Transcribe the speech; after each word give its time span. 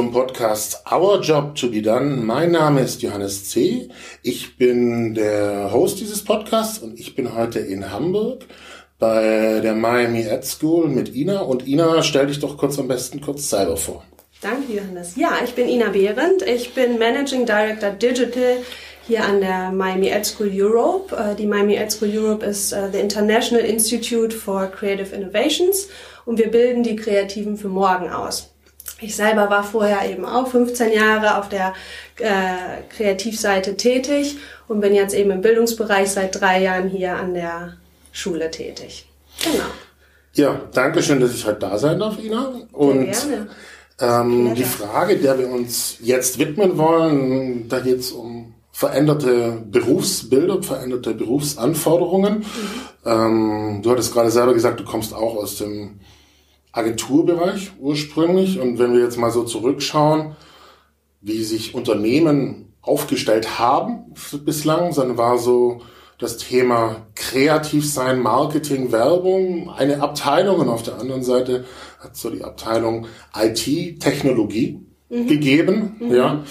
zum 0.00 0.12
Podcast 0.12 0.82
Our 0.90 1.20
Job 1.20 1.54
to 1.56 1.68
be 1.70 1.82
Done. 1.82 2.24
Mein 2.24 2.52
Name 2.52 2.80
ist 2.80 3.02
Johannes 3.02 3.50
C. 3.50 3.90
Ich 4.22 4.56
bin 4.56 5.12
der 5.12 5.74
Host 5.74 6.00
dieses 6.00 6.24
Podcasts 6.24 6.78
und 6.78 6.98
ich 6.98 7.14
bin 7.14 7.34
heute 7.34 7.58
in 7.58 7.92
Hamburg 7.92 8.46
bei 8.98 9.60
der 9.60 9.74
Miami 9.74 10.26
Ad 10.26 10.46
School 10.46 10.88
mit 10.88 11.14
Ina. 11.14 11.40
Und 11.40 11.68
Ina, 11.68 12.02
stell 12.02 12.28
dich 12.28 12.38
doch 12.38 12.56
kurz 12.56 12.78
am 12.78 12.88
besten 12.88 13.20
kurz 13.20 13.50
selber 13.50 13.76
vor. 13.76 14.02
Danke, 14.40 14.72
Johannes. 14.72 15.16
Ja, 15.16 15.32
ich 15.44 15.54
bin 15.54 15.68
Ina 15.68 15.90
Behrendt. 15.90 16.48
Ich 16.48 16.72
bin 16.72 16.98
Managing 16.98 17.44
Director 17.44 17.90
Digital 17.90 18.56
hier 19.06 19.22
an 19.22 19.42
der 19.42 19.70
Miami 19.70 20.10
Ad 20.10 20.24
School 20.24 20.50
Europe. 20.50 21.14
Äh, 21.14 21.34
die 21.34 21.46
Miami 21.46 21.78
Ad 21.78 21.90
School 21.90 22.08
Europe 22.10 22.46
ist 22.46 22.72
äh, 22.72 22.88
the 22.90 23.00
International 23.00 23.62
Institute 23.62 24.34
for 24.34 24.66
Creative 24.68 25.14
Innovations 25.14 25.88
und 26.24 26.38
wir 26.38 26.50
bilden 26.50 26.82
die 26.82 26.96
Kreativen 26.96 27.58
für 27.58 27.68
morgen 27.68 28.08
aus. 28.08 28.49
Ich 29.00 29.16
selber 29.16 29.48
war 29.48 29.64
vorher 29.64 30.10
eben 30.10 30.24
auch 30.24 30.48
15 30.48 30.92
Jahre 30.92 31.38
auf 31.38 31.48
der 31.48 31.74
äh, 32.18 32.82
Kreativseite 32.94 33.76
tätig 33.76 34.36
und 34.68 34.80
bin 34.80 34.94
jetzt 34.94 35.14
eben 35.14 35.30
im 35.30 35.40
Bildungsbereich 35.40 36.10
seit 36.10 36.40
drei 36.40 36.62
Jahren 36.62 36.88
hier 36.88 37.16
an 37.16 37.34
der 37.34 37.76
Schule 38.12 38.50
tätig. 38.50 39.06
Genau. 39.42 39.64
Ja, 40.34 40.60
danke 40.72 41.02
schön, 41.02 41.20
dass 41.20 41.34
ich 41.34 41.46
heute 41.46 41.60
da 41.60 41.78
sein 41.78 41.98
darf, 41.98 42.18
Ina. 42.22 42.52
Und 42.72 43.14
Sehr 43.14 43.30
gerne. 43.30 43.50
Ähm, 44.00 44.54
die 44.54 44.64
Frage, 44.64 45.18
der 45.18 45.38
wir 45.38 45.48
uns 45.48 45.96
jetzt 46.00 46.38
widmen 46.38 46.78
wollen, 46.78 47.68
da 47.68 47.80
geht 47.80 48.00
es 48.00 48.12
um 48.12 48.54
veränderte 48.72 49.62
Berufsbilder, 49.70 50.62
veränderte 50.62 51.12
Berufsanforderungen. 51.12 52.38
Mhm. 52.38 52.44
Ähm, 53.04 53.80
du 53.82 53.90
hattest 53.90 54.12
gerade 54.12 54.30
selber 54.30 54.54
gesagt, 54.54 54.80
du 54.80 54.84
kommst 54.84 55.12
auch 55.12 55.36
aus 55.36 55.56
dem 55.56 56.00
Agenturbereich 56.72 57.72
ursprünglich. 57.78 58.60
Und 58.60 58.78
wenn 58.78 58.92
wir 58.92 59.00
jetzt 59.00 59.18
mal 59.18 59.30
so 59.30 59.44
zurückschauen, 59.44 60.36
wie 61.20 61.42
sich 61.42 61.74
Unternehmen 61.74 62.72
aufgestellt 62.82 63.58
haben 63.58 64.14
bislang, 64.44 64.94
dann 64.94 65.18
war 65.18 65.38
so 65.38 65.82
das 66.18 66.36
Thema 66.36 67.06
kreativ 67.14 67.90
sein, 67.90 68.20
Marketing, 68.20 68.92
Werbung 68.92 69.70
eine 69.70 70.02
Abteilung 70.02 70.60
und 70.60 70.68
auf 70.68 70.82
der 70.82 70.98
anderen 70.98 71.22
Seite 71.22 71.64
hat 71.98 72.16
so 72.16 72.30
die 72.30 72.44
Abteilung 72.44 73.06
IT, 73.34 74.00
Technologie 74.00 74.80
mhm. 75.08 75.26
gegeben, 75.26 75.96
mhm. 75.98 76.14
ja. 76.14 76.44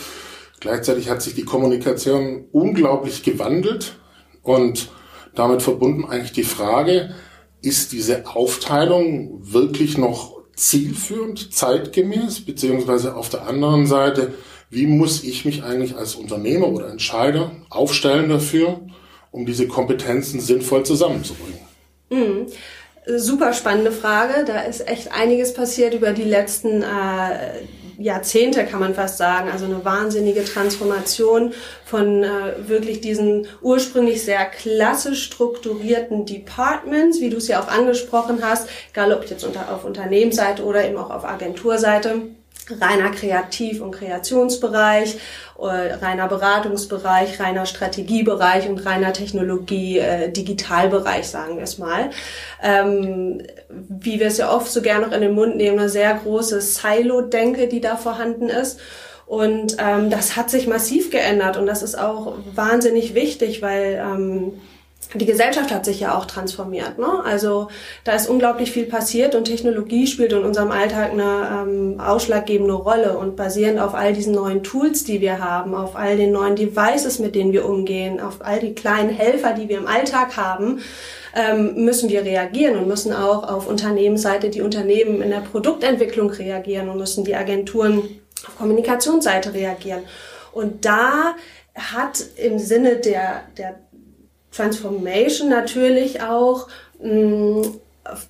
Gleichzeitig 0.59 1.09
hat 1.09 1.21
sich 1.21 1.35
die 1.35 1.45
Kommunikation 1.45 2.45
unglaublich 2.51 3.23
gewandelt 3.23 3.95
und 4.43 4.89
damit 5.33 5.61
verbunden 5.61 6.03
eigentlich 6.03 6.33
die 6.33 6.43
Frage, 6.43 7.15
ist 7.61 7.91
diese 7.91 8.27
Aufteilung 8.27 9.39
wirklich 9.41 9.97
noch 9.97 10.39
zielführend, 10.55 11.53
zeitgemäß, 11.53 12.41
beziehungsweise 12.41 13.15
auf 13.15 13.29
der 13.29 13.47
anderen 13.47 13.87
Seite, 13.87 14.33
wie 14.69 14.85
muss 14.85 15.23
ich 15.23 15.45
mich 15.45 15.63
eigentlich 15.63 15.95
als 15.95 16.15
Unternehmer 16.15 16.67
oder 16.67 16.89
Entscheider 16.89 17.51
aufstellen 17.69 18.29
dafür, 18.29 18.81
um 19.31 19.45
diese 19.45 19.67
Kompetenzen 19.67 20.39
sinnvoll 20.39 20.83
zusammenzubringen? 20.83 21.59
Mhm. 22.09 22.47
Super 23.17 23.53
spannende 23.53 23.91
Frage. 23.91 24.45
Da 24.45 24.61
ist 24.61 24.87
echt 24.87 25.11
einiges 25.11 25.53
passiert 25.53 25.93
über 25.93 26.11
die 26.11 26.23
letzten 26.23 26.83
äh, 26.83 27.61
Jahrzehnte, 27.99 28.65
kann 28.65 28.79
man 28.79 28.95
fast 28.95 29.17
sagen. 29.17 29.49
Also 29.51 29.65
eine 29.65 29.83
wahnsinnige 29.83 30.43
Transformation 30.45 31.53
von 31.85 32.23
äh, 32.23 32.29
wirklich 32.67 33.01
diesen 33.01 33.47
ursprünglich 33.61 34.23
sehr 34.23 34.45
klassisch 34.45 35.23
strukturierten 35.23 36.25
Departments, 36.25 37.19
wie 37.19 37.29
du 37.29 37.37
es 37.37 37.47
ja 37.47 37.61
auch 37.61 37.67
angesprochen 37.67 38.39
hast, 38.41 38.69
egal 38.91 39.13
ob 39.13 39.29
jetzt 39.29 39.43
unter, 39.43 39.73
auf 39.73 39.83
Unternehmensseite 39.83 40.63
oder 40.63 40.87
eben 40.87 40.97
auch 40.97 41.09
auf 41.09 41.25
Agenturseite 41.25 42.21
reiner 42.79 43.11
Kreativ- 43.11 43.81
und 43.81 43.91
Kreationsbereich, 43.91 45.17
äh, 45.57 45.93
reiner 45.93 46.27
Beratungsbereich, 46.27 47.39
reiner 47.39 47.65
Strategiebereich 47.65 48.69
und 48.69 48.85
reiner 48.85 49.13
Technologie, 49.13 49.99
äh, 49.99 50.31
sagen 51.23 51.57
wir 51.57 51.63
es 51.63 51.77
mal. 51.77 52.09
Ähm, 52.61 53.43
wie 53.69 54.19
wir 54.19 54.27
es 54.27 54.37
ja 54.37 54.53
oft 54.53 54.71
so 54.71 54.81
gerne 54.81 55.07
noch 55.07 55.13
in 55.13 55.21
den 55.21 55.33
Mund 55.33 55.55
nehmen, 55.55 55.79
eine 55.79 55.89
sehr 55.89 56.13
große 56.13 56.61
Silo-Denke, 56.61 57.67
die 57.67 57.81
da 57.81 57.97
vorhanden 57.97 58.49
ist. 58.49 58.79
Und 59.25 59.77
ähm, 59.77 60.09
das 60.09 60.35
hat 60.35 60.49
sich 60.49 60.65
massiv 60.65 61.11
geändert 61.11 61.55
und 61.55 61.67
das 61.67 61.83
ist 61.83 61.95
auch 61.95 62.37
wahnsinnig 62.55 63.13
wichtig, 63.13 63.61
weil 63.61 64.03
ähm, 64.03 64.59
die 65.15 65.25
Gesellschaft 65.25 65.71
hat 65.71 65.85
sich 65.85 65.99
ja 66.01 66.15
auch 66.15 66.25
transformiert. 66.25 66.99
Ne? 66.99 67.07
Also 67.25 67.69
da 68.03 68.13
ist 68.13 68.29
unglaublich 68.29 68.71
viel 68.71 68.85
passiert 68.85 69.33
und 69.33 69.45
Technologie 69.45 70.05
spielt 70.05 70.33
in 70.33 70.43
unserem 70.43 70.69
Alltag 70.69 71.11
eine 71.11 71.63
ähm, 71.67 71.99
ausschlaggebende 71.99 72.73
Rolle. 72.73 73.17
Und 73.17 73.35
basierend 73.35 73.79
auf 73.79 73.95
all 73.95 74.13
diesen 74.13 74.33
neuen 74.33 74.61
Tools, 74.61 75.05
die 75.05 75.19
wir 75.19 75.39
haben, 75.39 75.73
auf 75.73 75.95
all 75.95 76.15
den 76.15 76.31
neuen 76.31 76.55
Devices, 76.55 77.17
mit 77.17 77.33
denen 77.33 77.53
wir 77.53 77.65
umgehen, 77.65 78.19
auf 78.19 78.37
all 78.41 78.59
die 78.59 78.75
kleinen 78.75 79.09
Helfer, 79.09 79.53
die 79.53 79.67
wir 79.67 79.79
im 79.79 79.87
Alltag 79.87 80.37
haben, 80.37 80.81
ähm, 81.35 81.85
müssen 81.85 82.09
wir 82.09 82.23
reagieren 82.23 82.77
und 82.77 82.87
müssen 82.87 83.11
auch 83.11 83.49
auf 83.49 83.67
Unternehmensseite 83.67 84.49
die 84.49 84.61
Unternehmen 84.61 85.23
in 85.23 85.31
der 85.31 85.41
Produktentwicklung 85.41 86.29
reagieren 86.29 86.87
und 86.87 86.97
müssen 86.97 87.23
die 87.23 87.35
Agenturen 87.35 88.03
auf 88.47 88.57
Kommunikationsseite 88.57 89.55
reagieren. 89.55 90.03
Und 90.51 90.85
da 90.85 91.35
hat 91.75 92.23
im 92.35 92.59
Sinne 92.59 92.97
der, 92.97 93.43
der 93.57 93.75
Transformation 94.51 95.49
natürlich 95.49 96.21
auch 96.21 96.67
mh, 97.01 97.11
mm, 97.11 97.79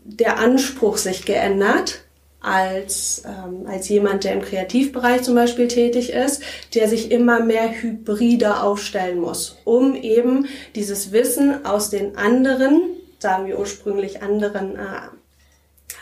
der 0.03 0.37
Anspruch 0.39 0.97
sich 0.97 1.25
geändert 1.25 2.01
als, 2.41 3.23
ähm, 3.25 3.67
als 3.67 3.89
jemand, 3.89 4.23
der 4.23 4.33
im 4.33 4.41
Kreativbereich 4.41 5.23
zum 5.23 5.35
Beispiel 5.35 5.67
tätig 5.67 6.11
ist, 6.11 6.41
der 6.73 6.87
sich 6.87 7.11
immer 7.11 7.41
mehr 7.41 7.69
hybrider 7.81 8.63
aufstellen 8.63 9.19
muss, 9.19 9.57
um 9.65 9.95
eben 9.95 10.47
dieses 10.75 11.11
Wissen 11.11 11.65
aus 11.65 11.89
den 11.89 12.17
anderen, 12.17 12.81
sagen 13.19 13.47
wir 13.47 13.59
ursprünglich 13.59 14.21
anderen 14.21 14.75
äh, 14.75 14.81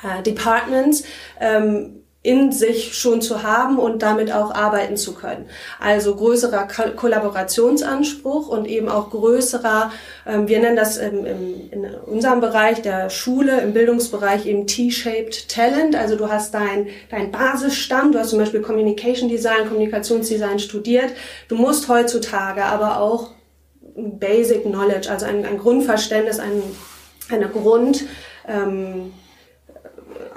äh, 0.04 0.22
Departments, 0.22 1.04
ähm, 1.40 2.04
in 2.28 2.52
sich 2.52 2.94
schon 2.98 3.22
zu 3.22 3.44
haben 3.44 3.80
und 3.80 4.02
damit 4.02 4.34
auch 4.34 4.54
arbeiten 4.54 4.98
zu 4.98 5.14
können. 5.14 5.46
Also 5.80 6.14
größerer 6.14 6.68
Ko 6.68 6.84
Kollaborationsanspruch 6.94 8.50
und 8.50 8.68
eben 8.68 8.90
auch 8.90 9.12
größerer, 9.12 9.94
ähm, 10.26 10.46
wir 10.50 10.60
nennen 10.60 10.76
das 10.76 10.98
im, 10.98 11.26
im, 11.26 11.72
in 11.72 11.86
unserem 12.06 12.42
Bereich 12.42 12.82
der 12.82 13.10
Schule, 13.10 13.62
im 13.62 13.72
Bildungsbereich 13.72 14.46
eben 14.46 14.68
T-shaped 14.68 15.48
Talent. 15.48 15.96
Also 15.96 16.18
du 16.18 16.28
hast 16.28 16.54
dein, 16.54 16.88
dein 17.10 17.32
Basisstamm, 17.32 18.12
du 18.12 18.20
hast 18.20 18.32
zum 18.32 18.40
Beispiel 18.40 18.62
Communication 18.62 19.30
Design, 19.30 19.70
Kommunikationsdesign 19.70 20.60
studiert. 20.60 21.14
Du 21.48 21.56
musst 21.56 21.88
heutzutage 21.88 22.66
aber 22.66 23.00
auch 23.00 23.30
Basic 23.96 24.64
Knowledge, 24.64 25.10
also 25.10 25.26
ein, 25.26 25.46
ein 25.46 25.58
Grundverständnis, 25.58 26.40
ein, 26.40 26.62
eine 27.30 27.48
Grund, 27.48 28.04
ähm, 28.50 29.14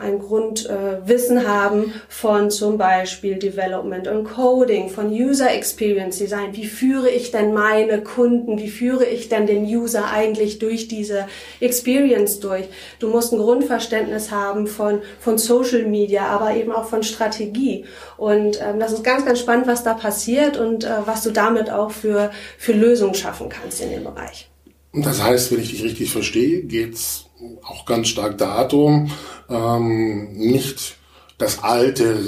ein 0.00 0.18
Grundwissen 0.18 1.36
äh, 1.38 1.44
haben 1.44 1.92
von 2.08 2.50
zum 2.50 2.78
Beispiel 2.78 3.38
Development 3.38 4.08
und 4.08 4.24
Coding, 4.24 4.88
von 4.88 5.10
User 5.10 5.52
Experience 5.52 6.18
Design. 6.18 6.56
Wie 6.56 6.66
führe 6.66 7.10
ich 7.10 7.30
denn 7.30 7.52
meine 7.52 8.02
Kunden, 8.02 8.58
wie 8.58 8.68
führe 8.68 9.04
ich 9.04 9.28
denn 9.28 9.46
den 9.46 9.64
User 9.64 10.10
eigentlich 10.10 10.58
durch 10.58 10.88
diese 10.88 11.26
Experience 11.60 12.40
durch? 12.40 12.64
Du 12.98 13.08
musst 13.08 13.32
ein 13.32 13.38
Grundverständnis 13.38 14.30
haben 14.30 14.66
von, 14.66 15.00
von 15.18 15.38
Social 15.38 15.84
Media, 15.84 16.26
aber 16.26 16.54
eben 16.56 16.72
auch 16.72 16.88
von 16.88 17.02
Strategie. 17.02 17.84
Und 18.16 18.60
ähm, 18.60 18.80
das 18.80 18.92
ist 18.92 19.04
ganz, 19.04 19.24
ganz 19.24 19.38
spannend, 19.38 19.66
was 19.66 19.84
da 19.84 19.94
passiert 19.94 20.56
und 20.56 20.84
äh, 20.84 20.88
was 21.04 21.22
du 21.22 21.30
damit 21.30 21.70
auch 21.70 21.90
für, 21.90 22.30
für 22.58 22.72
Lösungen 22.72 23.14
schaffen 23.14 23.48
kannst 23.48 23.80
in 23.80 23.90
dem 23.90 24.04
Bereich. 24.04 24.50
Das 24.92 25.22
heißt, 25.22 25.52
wenn 25.52 25.60
ich 25.60 25.70
dich 25.70 25.84
richtig 25.84 26.10
verstehe, 26.10 26.62
geht's 26.62 27.29
auch 27.62 27.86
ganz 27.86 28.08
stark 28.08 28.38
darum, 28.38 29.10
ähm, 29.48 30.32
nicht 30.32 30.96
das 31.38 31.62
alte 31.62 32.18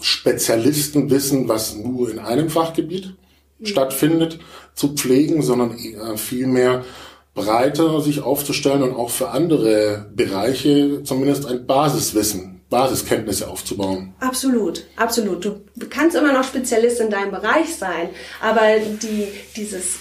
Spezialistenwissen, 0.00 1.48
was 1.48 1.76
nur 1.76 2.10
in 2.10 2.18
einem 2.18 2.50
Fachgebiet 2.50 3.14
mhm. 3.58 3.66
stattfindet, 3.66 4.38
zu 4.74 4.94
pflegen, 4.94 5.42
sondern 5.42 5.76
äh, 5.78 6.16
vielmehr 6.16 6.84
breiter 7.34 8.00
sich 8.00 8.22
aufzustellen 8.22 8.82
und 8.82 8.94
auch 8.94 9.10
für 9.10 9.30
andere 9.30 10.06
Bereiche 10.14 11.02
zumindest 11.02 11.46
ein 11.46 11.66
Basiswissen 11.66 12.56
Basiskenntnisse 12.68 13.48
aufzubauen. 13.48 14.14
Absolut, 14.18 14.84
absolut. 14.96 15.44
Du 15.44 15.88
kannst 15.88 16.16
immer 16.16 16.32
noch 16.32 16.42
Spezialist 16.42 17.00
in 17.00 17.10
deinem 17.10 17.30
Bereich 17.30 17.76
sein, 17.76 18.08
aber 18.40 18.80
die, 18.80 19.28
dieses 19.56 19.98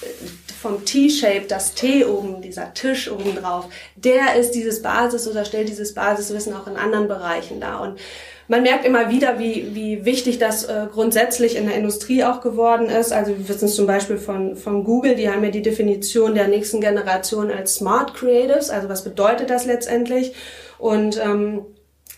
vom 0.66 0.84
T-Shape, 0.84 1.46
das 1.48 1.76
T 1.76 2.06
oben, 2.06 2.42
dieser 2.42 2.74
Tisch 2.74 3.12
oben 3.12 3.36
drauf, 3.36 3.68
der 3.96 4.36
ist 4.36 4.52
dieses 4.52 4.82
Basis 4.82 5.28
oder 5.28 5.46
stellt 5.46 5.70
dieses 5.70 5.94
Basiswissen 5.94 6.56
auch 6.56 6.66
in 6.66 6.76
anderen 6.76 7.08
Bereichen 7.08 7.60
dar. 7.60 7.82
Und 7.82 8.00
man 8.48 8.64
merkt 8.64 8.84
immer 8.84 9.12
wieder, 9.12 9.38
wie, 9.38 9.76
wie 9.76 10.06
wichtig 10.06 10.40
das 10.40 10.66
äh, 10.66 10.88
grundsätzlich 10.92 11.56
in 11.56 11.68
der 11.68 11.76
Industrie 11.76 12.24
auch 12.24 12.42
geworden 12.42 12.90
ist. 12.90 13.14
Also 13.14 13.38
wir 13.38 13.48
wissen 13.48 13.66
es 13.66 13.76
zum 13.76 13.86
Beispiel 13.86 14.18
von, 14.18 14.56
von 14.56 14.84
Google, 14.84 15.14
die 15.14 15.30
haben 15.30 15.44
ja 15.44 15.52
die 15.52 15.62
Definition 15.62 16.34
der 16.34 16.48
nächsten 16.48 16.82
Generation 16.82 17.52
als 17.52 17.76
Smart 17.76 18.16
Creatives. 18.16 18.72
Also 18.72 18.90
was 18.90 19.04
bedeutet 19.04 19.52
das 19.52 19.68
letztendlich? 19.68 20.34
Und 20.80 21.22
ähm, 21.24 21.62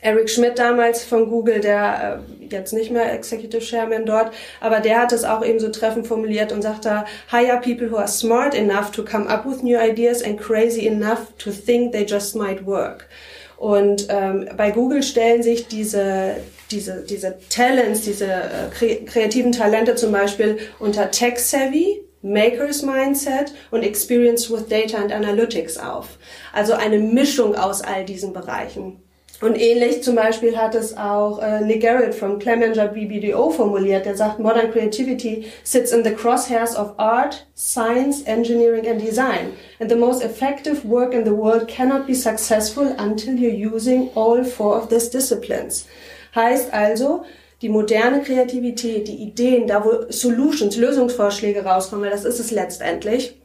Eric 0.02 0.30
Schmidt 0.30 0.60
damals 0.60 1.04
von 1.04 1.30
Google, 1.30 1.60
der 1.60 2.22
äh, 2.42 2.46
jetzt 2.54 2.74
nicht 2.74 2.92
mehr 2.92 3.12
Executive 3.14 3.62
Chairman 3.62 4.06
dort, 4.06 4.32
aber 4.62 4.80
der 4.80 5.02
hat 5.02 5.12
es 5.12 5.24
auch 5.24 5.44
eben 5.44 5.60
so 5.60 5.70
treffend 5.70 6.08
formuliert 6.08 6.52
und 6.52 6.62
sagt 6.62 6.86
da, 6.86 7.06
hire 7.32 7.60
people 7.62 7.92
who 7.92 7.98
are 7.98 8.08
smart 8.08 8.54
enough 8.54 8.92
to 8.92 9.04
come 9.04 9.28
up 9.28 9.46
with 9.46 9.64
new 9.64 9.78
ideas 9.78 10.24
and 10.24 10.40
crazy 10.40 10.88
enough 10.88 11.34
to 11.38 11.52
think 11.52 11.92
they 11.92 12.06
just 12.06 12.36
might 12.36 12.66
work. 12.66 13.08
Und 13.58 14.08
ähm, 14.10 14.48
bei 14.56 14.70
Google 14.70 15.02
stellen 15.02 15.42
sich 15.42 15.68
diese, 15.68 16.36
diese, 16.70 17.04
diese 17.04 17.38
Talents, 17.50 18.02
diese 18.02 18.28
äh, 18.28 18.96
kreativen 19.06 19.52
Talente 19.52 19.96
zum 19.96 20.12
Beispiel 20.12 20.60
unter 20.78 21.10
Tech-Savvy, 21.10 22.04
Makers 22.22 22.84
Mindset 22.84 23.54
und 23.72 23.84
Experience 23.84 24.52
with 24.52 24.68
Data 24.68 24.98
and 24.98 25.12
Analytics 25.12 25.78
auf. 25.78 26.18
Also 26.54 26.74
eine 26.74 27.00
Mischung 27.00 27.56
aus 27.56 27.82
all 27.82 28.06
diesen 28.06 28.32
Bereichen. 28.32 29.02
Und 29.40 29.56
ähnlich 29.56 30.02
zum 30.02 30.16
Beispiel 30.16 30.58
hat 30.58 30.74
es 30.74 30.98
auch 30.98 31.40
äh, 31.40 31.62
Nick 31.62 31.84
Garrett 31.84 32.16
vom 32.16 32.40
Clemenger 32.40 32.88
BBDO 32.88 33.52
formuliert. 33.52 34.08
Der 34.08 34.16
sagt, 34.16 34.40
Modern 34.40 34.72
Creativity 34.72 35.46
sits 35.64 35.92
in 35.92 36.04
the 36.04 36.10
crosshairs 36.12 36.76
of 36.76 36.94
art, 36.98 37.46
science, 37.54 38.24
engineering 38.26 38.88
and 38.88 39.00
design. 39.00 39.54
And 39.80 39.92
the 39.92 39.96
most 39.96 40.24
effective 40.24 40.84
work 40.86 41.14
in 41.14 41.24
the 41.24 41.38
world 41.38 41.68
cannot 41.68 42.08
be 42.08 42.16
successful 42.16 42.96
until 42.98 43.36
you're 43.36 43.76
using 43.76 44.10
all 44.16 44.44
four 44.44 44.76
of 44.76 44.90
these 44.90 45.12
disciplines. 45.12 45.86
Heißt 46.34 46.74
also, 46.74 47.24
die 47.62 47.70
moderne 47.70 48.24
Kreativität, 48.24 49.08
die 49.08 49.18
Ideen, 49.18 49.68
da 49.68 49.86
wo 49.86 50.12
Solutions, 50.12 50.78
Lösungsvorschläge 50.78 51.64
rauskommen, 51.64 52.06
weil 52.06 52.12
das 52.12 52.26
ist 52.26 52.40
es 52.40 52.50
letztendlich, 52.50 53.36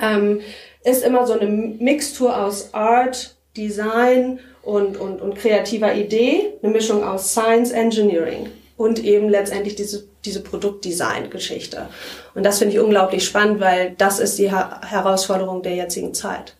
ähm, 0.00 0.40
ist 0.82 1.04
immer 1.04 1.26
so 1.28 1.38
eine 1.38 1.48
Mixtur 1.48 2.36
aus 2.36 2.74
Art, 2.74 3.36
Design 3.56 4.40
und, 4.68 4.98
und, 4.98 5.22
und 5.22 5.34
kreativer 5.34 5.94
Idee, 5.94 6.52
eine 6.62 6.70
Mischung 6.70 7.02
aus 7.02 7.32
Science 7.32 7.70
Engineering 7.70 8.50
und 8.76 9.02
eben 9.02 9.30
letztendlich 9.30 9.76
diese, 9.76 10.04
diese 10.26 10.42
Produktdesign-Geschichte. 10.42 11.88
Und 12.34 12.44
das 12.44 12.58
finde 12.58 12.74
ich 12.74 12.80
unglaublich 12.80 13.24
spannend, 13.24 13.60
weil 13.60 13.94
das 13.96 14.18
ist 14.18 14.38
die 14.38 14.52
ha 14.52 14.82
Herausforderung 14.86 15.62
der 15.62 15.74
jetzigen 15.74 16.12
Zeit. 16.12 16.54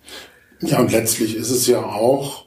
Ja, 0.62 0.80
und 0.80 0.90
letztlich 0.90 1.36
ist 1.36 1.50
es 1.50 1.66
ja 1.66 1.84
auch, 1.84 2.46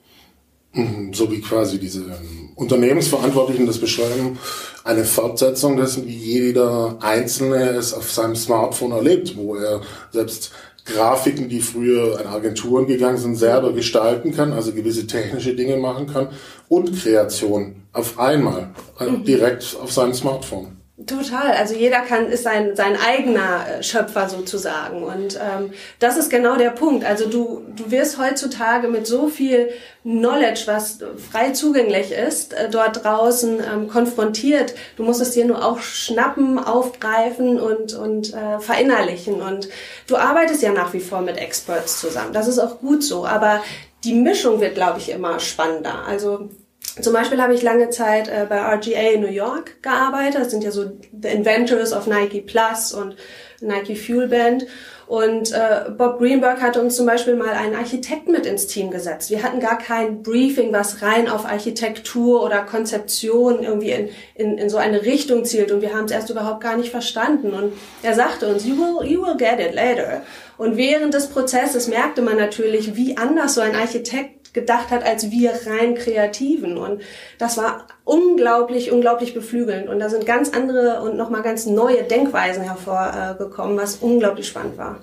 hm, 0.72 1.14
so 1.14 1.32
wie 1.32 1.42
quasi 1.42 1.78
diese 1.78 2.02
ähm, 2.02 2.50
Unternehmensverantwortlichen 2.56 3.68
das 3.68 3.78
beschreiben, 3.78 4.40
eine 4.84 5.04
Fortsetzung 5.04 5.78
dessen, 5.78 6.08
wie 6.08 6.18
jeder 6.18 6.98
Einzelne 7.02 7.70
es 7.70 7.94
auf 7.94 8.12
seinem 8.12 8.36
Smartphone 8.36 8.94
erlebt, 8.94 9.38
wo 9.38 9.56
er 9.56 9.82
selbst 10.10 10.52
Grafiken, 10.86 11.48
die 11.48 11.62
früher 11.62 12.20
an 12.20 12.28
Agenturen 12.28 12.88
gegangen 12.88 13.18
sind, 13.18 13.36
selber 13.36 13.74
gestalten 13.74 14.34
kann, 14.34 14.52
also 14.52 14.74
gewisse 14.74 15.08
technische 15.08 15.56
Dinge 15.56 15.78
machen 15.78 16.08
kann 16.08 16.30
und 16.70 17.00
Kreation 17.00 17.84
auf 17.94 18.20
einmal, 18.20 18.72
also 18.98 19.18
direkt 19.18 19.78
auf 19.82 19.92
seinem 19.92 20.14
Smartphone. 20.14 20.81
Total. 21.08 21.52
Also 21.52 21.74
jeder 21.74 22.02
kann 22.02 22.28
ist 22.28 22.44
sein 22.44 22.76
sein 22.76 22.98
eigener 22.98 23.66
äh, 23.68 23.84
Schöpfer 23.84 24.28
sozusagen 24.30 25.04
und 25.04 25.36
ähm, 25.36 25.72
das 26.00 26.18
ist 26.18 26.30
genau 26.30 26.58
der 26.58 26.72
Punkt. 26.72 27.06
Also 27.06 27.30
du 27.30 27.64
du 27.76 27.90
wirst 27.92 28.18
heutzutage 28.18 28.88
mit 28.88 29.08
so 29.08 29.28
viel 29.28 29.70
Knowledge, 30.04 30.64
was 30.66 31.00
frei 31.32 31.52
zugänglich 31.52 32.12
ist, 32.12 32.54
äh, 32.54 32.70
dort 32.70 33.04
draußen 33.04 33.60
ähm, 33.60 33.88
konfrontiert. 33.88 34.76
Du 34.98 35.04
musst 35.04 35.22
es 35.22 35.32
dir 35.32 35.46
nur 35.46 35.64
auch 35.66 35.80
schnappen, 35.80 36.60
aufgreifen 36.60 37.60
und 37.60 37.94
und 37.94 38.34
äh, 38.34 38.60
verinnerlichen. 38.60 39.42
Und 39.42 39.70
du 40.08 40.18
arbeitest 40.18 40.62
ja 40.62 40.72
nach 40.72 40.94
wie 40.94 41.00
vor 41.00 41.22
mit 41.22 41.38
Experts 41.38 42.02
zusammen. 42.02 42.34
Das 42.34 42.48
ist 42.48 42.60
auch 42.60 42.80
gut 42.80 43.04
so. 43.04 43.26
Aber 43.26 43.64
die 44.04 44.14
Mischung 44.14 44.60
wird, 44.62 44.76
glaube 44.76 45.00
ich, 45.00 45.10
immer 45.10 45.40
spannender. 45.40 46.04
Also 46.08 46.50
zum 47.00 47.14
Beispiel 47.14 47.42
habe 47.42 47.54
ich 47.54 47.62
lange 47.62 47.90
Zeit 47.90 48.28
äh, 48.28 48.46
bei 48.50 48.60
RGA 48.60 49.12
in 49.14 49.22
New 49.22 49.28
York 49.28 49.82
gearbeitet. 49.82 50.42
Das 50.42 50.52
sind 50.52 50.64
ja 50.64 50.72
so 50.72 50.92
The 51.22 51.30
Inventors 51.30 51.94
of 51.94 52.08
Nike 52.08 52.42
Plus 52.42 52.92
und 52.92 53.16
Nike 53.62 53.96
Fuel 53.96 54.28
Band. 54.28 54.66
Und 55.08 55.52
äh, 55.52 55.90
Bob 55.98 56.20
Greenberg 56.20 56.62
hatte 56.62 56.82
uns 56.82 56.96
zum 56.96 57.06
Beispiel 57.06 57.36
mal 57.36 57.50
einen 57.50 57.76
Architekten 57.76 58.32
mit 58.32 58.46
ins 58.46 58.68
Team 58.68 58.92
gesetzt. 58.92 59.30
Wir 59.30 59.44
hatten 59.44 59.60
gar 59.60 59.78
kein 59.78 60.24
Briefing, 60.24 60.72
was 60.72 61.02
rein 61.02 61.28
auf 61.28 61.46
Architektur 61.46 62.44
oder 62.44 62.62
Konzeption 62.62 63.62
irgendwie 63.62 63.92
in, 63.92 64.10
in, 64.36 64.58
in 64.58 64.70
so 64.70 64.78
eine 64.78 65.02
Richtung 65.02 65.44
zielt. 65.44 65.72
Und 65.72 65.82
wir 65.82 65.94
haben 65.94 66.06
es 66.06 66.12
erst 66.12 66.30
überhaupt 66.30 66.62
gar 66.62 66.78
nicht 66.78 66.92
verstanden. 66.92 67.52
Und 67.52 67.74
er 68.04 68.14
sagte 68.14 68.48
uns, 68.48 68.66
you 68.66 68.78
will, 68.78 69.06
you 69.06 69.22
will 69.22 69.36
get 69.36 69.60
it 69.60 69.74
later. 69.74 70.22
Und 70.58 70.78
während 70.78 71.14
des 71.14 71.28
Prozesses 71.28 71.90
merkte 71.90 72.22
man 72.22 72.38
natürlich, 72.38 72.96
wie 72.96 73.18
anders 73.18 73.56
so 73.56 73.62
ein 73.62 73.76
Architekt 73.76 74.41
gedacht 74.54 74.92
hat 74.92 75.04
als 75.04 75.32
wir 75.32 75.52
rein 75.66 75.96
Kreativen. 75.96 76.78
Und 76.78 77.02
das 77.38 77.58
war 77.58 77.88
unglaublich, 78.04 78.92
unglaublich 78.92 79.34
beflügelnd. 79.34 79.88
Und 79.90 80.00
da 80.00 80.10
sind 80.10 80.26
ganz 80.26 80.50
andere 80.50 81.02
und 81.02 81.18
nochmal 81.18 81.42
ganz 81.42 81.66
neue 81.66 82.04
Denkweisen 82.04 82.64
hervorgekommen, 82.64 83.78
was 83.78 83.98
unglaublich 83.98 84.48
spannend 84.48 84.78
war. 84.78 85.00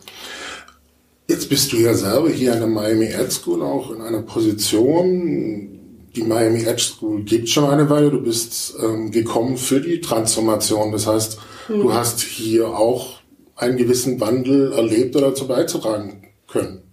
Jetzt 1.28 1.48
bist 1.50 1.72
du 1.72 1.76
ja 1.76 1.92
selber 1.94 2.30
hier 2.30 2.52
an 2.52 2.60
der 2.60 2.68
Miami 2.68 3.06
Ed 3.06 3.30
School 3.32 3.62
auch 3.62 3.90
in 3.90 4.00
einer 4.00 4.22
Position. 4.22 6.08
Die 6.16 6.22
Miami 6.22 6.64
Ed 6.64 6.80
School 6.80 7.22
gibt 7.22 7.50
schon 7.50 7.68
eine 7.68 7.90
Weile. 7.90 8.10
Du 8.10 8.22
bist 8.22 8.74
ähm, 8.82 9.10
gekommen 9.10 9.58
für 9.58 9.80
die 9.80 10.00
Transformation. 10.00 10.90
Das 10.90 11.06
heißt, 11.06 11.38
hm. 11.66 11.80
du 11.80 11.92
hast 11.92 12.20
hier 12.20 12.68
auch 12.68 13.18
einen 13.56 13.76
gewissen 13.76 14.20
Wandel 14.20 14.72
erlebt 14.72 15.16
oder 15.16 15.28
dazu 15.28 15.46
beizutragen 15.46 16.28
können. 16.46 16.87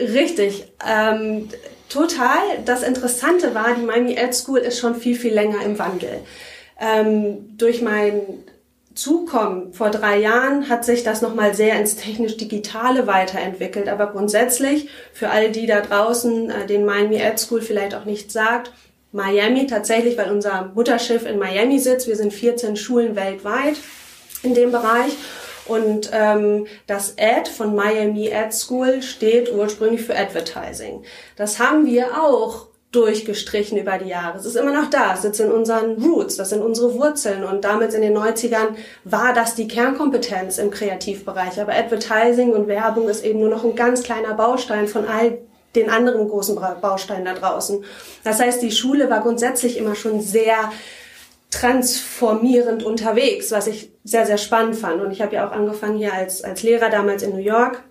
Richtig. 0.00 0.64
Ähm, 0.86 1.48
total. 1.88 2.40
Das 2.64 2.82
Interessante 2.82 3.54
war, 3.54 3.74
die 3.74 3.82
Miami 3.82 4.14
Ed 4.14 4.34
School 4.34 4.58
ist 4.58 4.78
schon 4.78 4.94
viel, 4.94 5.16
viel 5.16 5.34
länger 5.34 5.62
im 5.62 5.78
Wandel. 5.78 6.20
Ähm, 6.80 7.56
durch 7.58 7.82
mein 7.82 8.22
Zukommen 8.94 9.72
vor 9.72 9.90
drei 9.90 10.18
Jahren 10.18 10.68
hat 10.68 10.84
sich 10.84 11.04
das 11.04 11.22
nochmal 11.22 11.54
sehr 11.54 11.78
ins 11.78 11.96
technisch-digitale 11.96 13.06
weiterentwickelt. 13.06 13.88
Aber 13.88 14.08
grundsätzlich, 14.08 14.88
für 15.12 15.30
all 15.30 15.52
die 15.52 15.66
da 15.66 15.80
draußen, 15.80 16.50
äh, 16.50 16.66
den 16.66 16.84
Miami 16.84 17.16
Ed 17.16 17.38
School 17.38 17.60
vielleicht 17.60 17.94
auch 17.94 18.06
nicht 18.06 18.32
sagt, 18.32 18.72
Miami 19.12 19.66
tatsächlich, 19.66 20.16
weil 20.16 20.30
unser 20.30 20.70
Mutterschiff 20.74 21.26
in 21.26 21.38
Miami 21.38 21.78
sitzt. 21.78 22.06
Wir 22.06 22.16
sind 22.16 22.32
14 22.32 22.76
Schulen 22.76 23.16
weltweit 23.16 23.76
in 24.42 24.54
dem 24.54 24.70
Bereich. 24.72 25.12
Und 25.70 26.10
ähm, 26.12 26.66
das 26.88 27.14
Ad 27.16 27.48
von 27.48 27.76
Miami 27.76 28.32
Ad 28.34 28.50
School 28.52 29.02
steht 29.02 29.52
ursprünglich 29.52 30.02
für 30.02 30.16
Advertising. 30.16 31.04
Das 31.36 31.60
haben 31.60 31.86
wir 31.86 32.20
auch 32.20 32.66
durchgestrichen 32.90 33.78
über 33.78 33.98
die 33.98 34.08
Jahre. 34.08 34.36
Es 34.36 34.46
ist 34.46 34.56
immer 34.56 34.72
noch 34.72 34.90
da, 34.90 35.14
es 35.14 35.22
sitzt 35.22 35.38
in 35.38 35.52
unseren 35.52 36.02
Roots, 36.02 36.34
das 36.34 36.50
sind 36.50 36.60
unsere 36.60 36.94
Wurzeln 36.94 37.44
und 37.44 37.64
damit 37.64 37.94
in 37.94 38.02
den 38.02 38.18
90ern 38.18 38.74
war 39.04 39.32
das 39.32 39.54
die 39.54 39.68
Kernkompetenz 39.68 40.58
im 40.58 40.72
Kreativbereich. 40.72 41.60
Aber 41.60 41.72
Advertising 41.72 42.50
und 42.50 42.66
Werbung 42.66 43.08
ist 43.08 43.24
eben 43.24 43.38
nur 43.38 43.48
noch 43.50 43.62
ein 43.62 43.76
ganz 43.76 44.02
kleiner 44.02 44.34
Baustein 44.34 44.88
von 44.88 45.06
all 45.06 45.38
den 45.76 45.88
anderen 45.88 46.28
großen 46.28 46.58
Bausteinen 46.80 47.26
da 47.26 47.34
draußen. 47.34 47.84
Das 48.24 48.40
heißt, 48.40 48.60
die 48.60 48.72
Schule 48.72 49.08
war 49.08 49.20
grundsätzlich 49.20 49.76
immer 49.76 49.94
schon 49.94 50.20
sehr 50.20 50.72
transformierend 51.52 52.82
unterwegs, 52.82 53.52
was 53.52 53.68
ich 53.68 53.89
sehr, 54.04 54.26
sehr 54.26 54.38
spannend 54.38 54.76
fand. 54.76 55.00
Und 55.02 55.10
ich 55.10 55.20
habe 55.20 55.34
ja 55.34 55.48
auch 55.48 55.52
angefangen 55.52 55.98
hier 55.98 56.14
als, 56.14 56.42
als 56.42 56.62
Lehrer 56.62 56.90
damals 56.90 57.22
in 57.22 57.30
New 57.30 57.42
York 57.42 57.82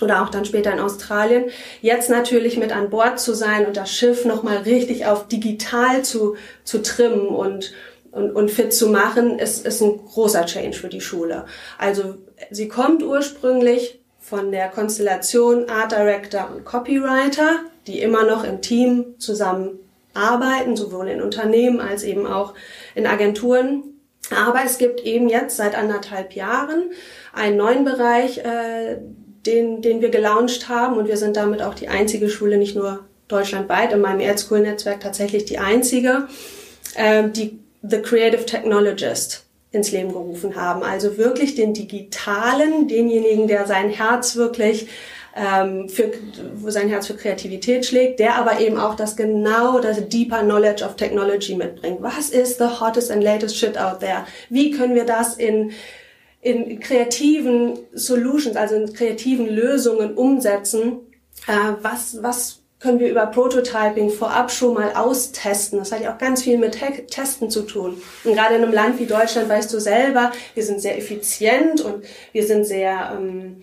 oder 0.00 0.22
auch 0.22 0.30
dann 0.30 0.44
später 0.44 0.72
in 0.72 0.80
Australien. 0.80 1.44
Jetzt 1.82 2.10
natürlich 2.10 2.56
mit 2.56 2.74
an 2.74 2.90
Bord 2.90 3.20
zu 3.20 3.34
sein 3.34 3.66
und 3.66 3.76
das 3.76 3.90
Schiff 3.90 4.24
nochmal 4.24 4.58
richtig 4.58 5.06
auf 5.06 5.28
digital 5.28 6.02
zu, 6.02 6.36
zu 6.64 6.82
trimmen 6.82 7.28
und, 7.28 7.72
und, 8.10 8.30
und 8.32 8.50
fit 8.50 8.72
zu 8.72 8.88
machen, 8.88 9.38
ist, 9.38 9.66
ist 9.66 9.82
ein 9.82 9.98
großer 9.98 10.46
Change 10.46 10.78
für 10.78 10.88
die 10.88 11.00
Schule. 11.00 11.44
Also 11.78 12.16
sie 12.50 12.68
kommt 12.68 13.02
ursprünglich 13.02 14.00
von 14.18 14.52
der 14.52 14.68
Konstellation 14.68 15.68
Art 15.68 15.92
Director 15.92 16.50
und 16.54 16.64
Copywriter, 16.64 17.60
die 17.86 18.00
immer 18.00 18.24
noch 18.24 18.44
im 18.44 18.62
Team 18.62 19.18
zusammen 19.18 19.80
arbeiten, 20.14 20.76
sowohl 20.76 21.08
in 21.08 21.22
Unternehmen 21.22 21.80
als 21.80 22.04
eben 22.04 22.26
auch 22.26 22.54
in 22.94 23.06
Agenturen. 23.06 23.99
Aber 24.30 24.60
es 24.64 24.78
gibt 24.78 25.00
eben 25.00 25.28
jetzt 25.28 25.56
seit 25.56 25.76
anderthalb 25.76 26.34
Jahren 26.34 26.90
einen 27.32 27.56
neuen 27.56 27.84
Bereich, 27.84 28.38
äh, 28.38 28.98
den, 29.46 29.82
den 29.82 30.00
wir 30.00 30.10
gelauncht 30.10 30.68
haben 30.68 30.96
und 30.96 31.08
wir 31.08 31.16
sind 31.16 31.36
damit 31.36 31.62
auch 31.62 31.74
die 31.74 31.88
einzige 31.88 32.28
Schule, 32.28 32.58
nicht 32.58 32.76
nur 32.76 33.06
deutschlandweit, 33.28 33.92
in 33.92 34.00
meinem 34.00 34.20
Ed 34.20 34.38
School 34.38 34.60
Netzwerk 34.60 35.00
tatsächlich 35.00 35.44
die 35.44 35.58
einzige, 35.58 36.28
äh, 36.94 37.28
die 37.28 37.58
The 37.82 38.02
Creative 38.02 38.44
Technologist 38.44 39.46
ins 39.72 39.92
Leben 39.92 40.12
gerufen 40.12 40.56
haben. 40.56 40.82
Also 40.82 41.16
wirklich 41.16 41.54
den 41.54 41.74
digitalen, 41.74 42.88
denjenigen, 42.88 43.46
der 43.46 43.66
sein 43.66 43.88
Herz 43.90 44.36
wirklich 44.36 44.88
ähm, 45.36 45.88
für, 45.88 46.12
wo 46.56 46.70
sein 46.70 46.88
Herz 46.88 47.06
für 47.06 47.14
Kreativität 47.14 47.86
schlägt, 47.86 48.20
der 48.20 48.36
aber 48.36 48.60
eben 48.60 48.78
auch 48.78 48.94
das 48.94 49.16
genau, 49.16 49.80
das 49.80 50.08
deeper 50.08 50.42
Knowledge 50.42 50.84
of 50.84 50.96
Technology 50.96 51.54
mitbringt. 51.54 52.02
Was 52.02 52.30
ist 52.30 52.58
the 52.58 52.80
hottest 52.80 53.10
and 53.10 53.22
latest 53.22 53.56
shit 53.56 53.78
out 53.78 54.00
there? 54.00 54.26
Wie 54.48 54.70
können 54.70 54.94
wir 54.94 55.04
das 55.04 55.36
in 55.36 55.72
in 56.42 56.80
kreativen 56.80 57.78
Solutions, 57.92 58.56
also 58.56 58.74
in 58.74 58.92
kreativen 58.94 59.46
Lösungen 59.46 60.14
umsetzen, 60.14 61.00
äh, 61.46 61.74
was, 61.82 62.22
was 62.22 62.60
können 62.80 62.98
wir 62.98 63.10
über 63.10 63.26
Prototyping 63.26 64.08
vorab 64.08 64.50
schon 64.50 64.74
mal 64.74 64.94
austesten. 64.94 65.78
Das 65.78 65.92
hat 65.92 66.00
ja 66.00 66.14
auch 66.14 66.18
ganz 66.18 66.42
viel 66.42 66.56
mit 66.56 66.78
Testen 67.10 67.50
zu 67.50 67.62
tun. 67.62 68.00
Und 68.24 68.34
gerade 68.34 68.54
in 68.54 68.62
einem 68.62 68.72
Land 68.72 68.98
wie 68.98 69.04
Deutschland 69.04 69.50
weißt 69.50 69.72
du 69.72 69.78
selber, 69.78 70.32
wir 70.54 70.64
sind 70.64 70.80
sehr 70.80 70.96
effizient 70.96 71.82
und 71.82 72.04
wir 72.32 72.46
sind 72.46 72.64
sehr, 72.64 73.12
ähm, 73.14 73.62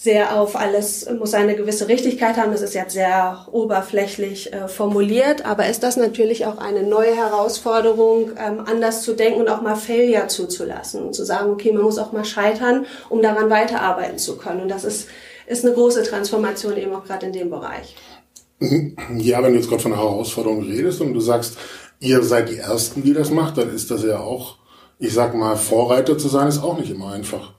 sehr 0.00 0.40
auf 0.40 0.54
alles, 0.54 1.10
muss 1.18 1.34
eine 1.34 1.56
gewisse 1.56 1.88
Richtigkeit 1.88 2.36
haben. 2.36 2.52
Das 2.52 2.62
ist 2.62 2.74
jetzt 2.74 2.92
sehr 2.92 3.46
oberflächlich 3.50 4.52
äh, 4.52 4.68
formuliert, 4.68 5.44
aber 5.44 5.68
ist 5.68 5.82
das 5.82 5.96
natürlich 5.96 6.46
auch 6.46 6.58
eine 6.58 6.84
neue 6.84 7.16
Herausforderung, 7.16 8.30
ähm, 8.38 8.62
anders 8.64 9.02
zu 9.02 9.14
denken 9.14 9.40
und 9.40 9.48
auch 9.48 9.60
mal 9.60 9.74
Failure 9.74 10.28
zuzulassen 10.28 11.02
und 11.02 11.14
zu 11.14 11.24
sagen, 11.24 11.50
okay, 11.50 11.72
man 11.72 11.82
muss 11.82 11.98
auch 11.98 12.12
mal 12.12 12.24
scheitern, 12.24 12.86
um 13.08 13.22
daran 13.22 13.50
weiterarbeiten 13.50 14.18
zu 14.18 14.36
können. 14.36 14.60
Und 14.60 14.68
das 14.68 14.84
ist 14.84 15.08
ist 15.48 15.64
eine 15.64 15.74
große 15.74 16.02
Transformation 16.02 16.76
eben 16.76 16.94
auch 16.94 17.04
gerade 17.04 17.26
in 17.26 17.32
dem 17.32 17.50
Bereich. 17.50 17.96
Ja, 19.16 19.42
wenn 19.42 19.52
du 19.52 19.58
jetzt 19.58 19.68
gerade 19.68 19.82
von 19.82 19.94
Herausforderungen 19.94 20.66
redest 20.66 21.00
und 21.00 21.14
du 21.14 21.20
sagst, 21.20 21.56
ihr 22.00 22.22
seid 22.22 22.50
die 22.50 22.58
Ersten, 22.58 23.02
die 23.02 23.14
das 23.14 23.30
macht, 23.30 23.56
dann 23.56 23.74
ist 23.74 23.90
das 23.90 24.04
ja 24.04 24.18
auch, 24.18 24.56
ich 24.98 25.12
sag 25.14 25.34
mal, 25.34 25.56
Vorreiter 25.56 26.18
zu 26.18 26.28
sein, 26.28 26.48
ist 26.48 26.62
auch 26.62 26.76
nicht 26.78 26.90
immer 26.90 27.12
einfach. 27.12 27.54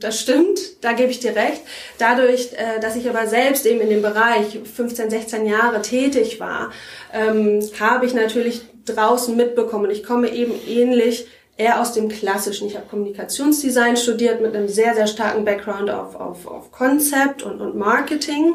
Das 0.00 0.18
stimmt, 0.18 0.82
da 0.82 0.94
gebe 0.94 1.10
ich 1.10 1.20
dir 1.20 1.36
recht. 1.36 1.60
Dadurch, 1.98 2.52
äh, 2.54 2.80
dass 2.80 2.96
ich 2.96 3.08
aber 3.08 3.26
selbst 3.26 3.66
eben 3.66 3.80
in 3.80 3.90
dem 3.90 4.00
Bereich 4.00 4.58
15, 4.64 5.10
16 5.10 5.46
Jahre 5.46 5.82
tätig 5.82 6.40
war, 6.40 6.70
ähm, 7.12 7.60
habe 7.78 8.06
ich 8.06 8.14
natürlich 8.14 8.62
draußen 8.86 9.36
mitbekommen. 9.36 9.90
Ich 9.90 10.04
komme 10.04 10.30
eben 10.30 10.54
ähnlich 10.66 11.26
eher 11.58 11.82
aus 11.82 11.92
dem 11.92 12.08
Klassischen. 12.08 12.68
Ich 12.68 12.76
habe 12.76 12.86
Kommunikationsdesign 12.88 13.98
studiert 13.98 14.40
mit 14.40 14.56
einem 14.56 14.68
sehr, 14.68 14.94
sehr 14.94 15.06
starken 15.06 15.44
Background 15.44 15.90
auf, 15.90 16.14
auf, 16.14 16.46
auf 16.46 16.72
Concept 16.72 17.42
und, 17.42 17.60
und 17.60 17.76
Marketing. 17.76 18.54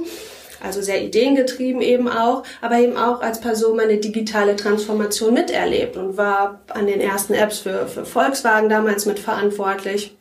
Also 0.63 0.81
sehr 0.81 1.03
ideengetrieben 1.03 1.81
eben 1.81 2.07
auch, 2.07 2.43
aber 2.61 2.77
eben 2.77 2.95
auch 2.95 3.21
als 3.21 3.41
Person 3.41 3.75
meine 3.75 3.97
digitale 3.97 4.55
Transformation 4.55 5.33
miterlebt 5.33 5.97
und 5.97 6.15
war 6.15 6.61
an 6.69 6.87
den 6.87 7.01
ersten 7.01 7.33
Apps 7.33 7.59
für, 7.59 7.85
für 7.87 8.05
Volkswagen 8.05 8.69
damals 8.69 9.05
mitverantwortlich. 9.05 10.15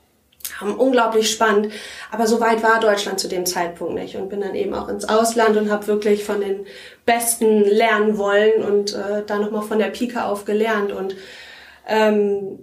Unglaublich 0.62 1.30
spannend, 1.30 1.72
aber 2.10 2.26
so 2.26 2.40
weit 2.40 2.62
war 2.62 2.80
Deutschland 2.80 3.18
zu 3.18 3.28
dem 3.28 3.46
Zeitpunkt 3.46 3.94
nicht 3.94 4.16
und 4.16 4.28
bin 4.28 4.40
dann 4.40 4.54
eben 4.54 4.74
auch 4.74 4.88
ins 4.88 5.08
Ausland 5.08 5.56
und 5.56 5.70
habe 5.70 5.86
wirklich 5.86 6.24
von 6.24 6.40
den 6.40 6.66
Besten 7.04 7.64
lernen 7.64 8.18
wollen 8.18 8.62
und 8.62 8.94
äh, 8.94 9.22
da 9.26 9.38
nochmal 9.38 9.62
von 9.62 9.78
der 9.78 9.90
Pike 9.90 10.24
auf 10.24 10.44
gelernt. 10.44 10.92
Und 10.92 11.16
ähm, 11.88 12.58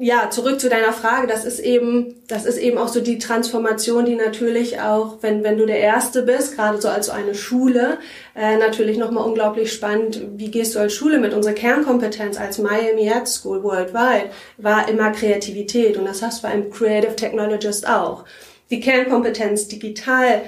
ja, 0.00 0.30
zurück 0.30 0.58
zu 0.58 0.70
deiner 0.70 0.94
Frage, 0.94 1.26
das 1.26 1.44
ist 1.44 1.60
eben, 1.60 2.14
das 2.26 2.46
ist 2.46 2.56
eben 2.56 2.78
auch 2.78 2.88
so 2.88 3.00
die 3.00 3.18
Transformation, 3.18 4.06
die 4.06 4.16
natürlich 4.16 4.80
auch, 4.80 5.18
wenn, 5.20 5.44
wenn 5.44 5.58
du 5.58 5.66
der 5.66 5.78
Erste 5.78 6.22
bist, 6.22 6.56
gerade 6.56 6.80
so 6.80 6.88
als 6.88 7.06
so 7.06 7.12
eine 7.12 7.34
Schule, 7.34 7.98
äh, 8.34 8.56
natürlich 8.56 8.96
nochmal 8.96 9.26
unglaublich 9.26 9.70
spannend, 9.72 10.22
wie 10.36 10.50
gehst 10.50 10.74
du 10.74 10.78
als 10.78 10.94
Schule 10.94 11.18
mit? 11.18 11.34
Unsere 11.34 11.54
Kernkompetenz 11.54 12.38
als 12.38 12.56
Miami 12.56 13.10
Art 13.10 13.28
School 13.28 13.62
worldwide 13.62 14.30
war 14.56 14.88
immer 14.88 15.12
Kreativität 15.12 15.98
und 15.98 16.06
das 16.06 16.22
hast 16.22 16.38
du 16.38 16.48
bei 16.48 16.54
einem 16.54 16.70
Creative 16.70 17.14
Technologist 17.14 17.86
auch. 17.86 18.24
Die 18.70 18.80
Kernkompetenz 18.80 19.68
digital, 19.68 20.42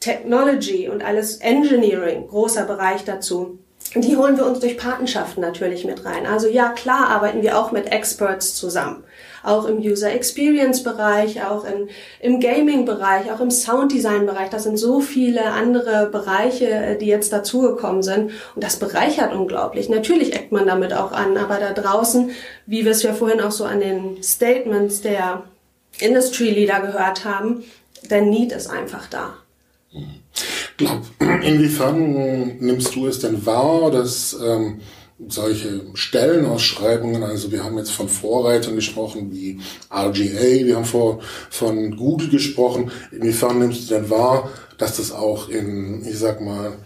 Technology 0.00 0.88
und 0.88 1.04
alles 1.04 1.36
Engineering, 1.36 2.26
großer 2.26 2.64
Bereich 2.64 3.04
dazu 3.04 3.60
die 3.96 4.16
holen 4.16 4.36
wir 4.36 4.46
uns 4.46 4.60
durch 4.60 4.78
Patenschaften 4.78 5.40
natürlich 5.40 5.84
mit 5.84 6.04
rein. 6.04 6.24
Also 6.24 6.48
ja, 6.48 6.68
klar 6.68 7.08
arbeiten 7.08 7.42
wir 7.42 7.58
auch 7.58 7.72
mit 7.72 7.90
Experts 7.90 8.54
zusammen. 8.54 9.02
Auch 9.42 9.64
im 9.64 9.78
User 9.78 10.12
Experience 10.12 10.84
Bereich, 10.84 11.42
auch 11.42 11.64
in, 11.64 11.88
im 12.20 12.40
Gaming 12.40 12.84
Bereich, 12.84 13.32
auch 13.32 13.40
im 13.40 13.50
Sounddesign 13.50 14.26
Bereich. 14.26 14.50
Das 14.50 14.62
sind 14.62 14.76
so 14.76 15.00
viele 15.00 15.44
andere 15.46 16.08
Bereiche, 16.10 16.68
äh, 16.68 16.98
die 16.98 17.06
jetzt 17.06 17.32
dazugekommen 17.32 18.02
sind. 18.02 18.30
Und 18.54 18.62
das 18.62 18.78
bereichert 18.78 19.34
unglaublich. 19.34 19.88
Natürlich 19.88 20.36
eckt 20.36 20.52
man 20.52 20.66
damit 20.66 20.92
auch 20.92 21.10
an, 21.10 21.36
aber 21.36 21.58
da 21.58 21.72
draußen, 21.72 22.30
wie 22.66 22.84
wir 22.84 22.92
es 22.92 23.02
ja 23.02 23.12
vorhin 23.12 23.40
auch 23.40 23.50
so 23.50 23.64
an 23.64 23.80
den 23.80 24.22
Statements 24.22 25.00
der 25.00 25.42
Industry 25.98 26.50
Leader 26.50 26.80
gehört 26.80 27.24
haben, 27.24 27.64
der 28.08 28.22
Need 28.22 28.52
ist 28.52 28.70
einfach 28.70 29.08
da. 29.08 29.34
Inwiefern 31.42 32.58
nimmst 32.58 32.94
du 32.94 33.06
es 33.06 33.18
denn 33.18 33.44
wahr, 33.46 33.90
dass 33.90 34.36
ähm, 34.42 34.80
solche 35.28 35.82
Stellenausschreibungen, 35.94 37.22
also 37.22 37.52
wir 37.52 37.64
haben 37.64 37.78
jetzt 37.78 37.92
von 37.92 38.08
Vorreitern 38.08 38.76
gesprochen 38.76 39.30
wie 39.30 39.60
RGA, 39.90 40.66
wir 40.66 40.76
haben 40.76 40.84
vor, 40.84 41.20
von 41.50 41.96
Google 41.96 42.30
gesprochen, 42.30 42.90
inwiefern 43.12 43.58
nimmst 43.58 43.90
du 43.90 43.94
denn 43.94 44.10
wahr, 44.10 44.50
dass 44.78 44.96
das 44.96 45.12
auch 45.12 45.48
in, 45.48 46.04
ich 46.06 46.18
sag 46.18 46.40
mal, 46.40 46.78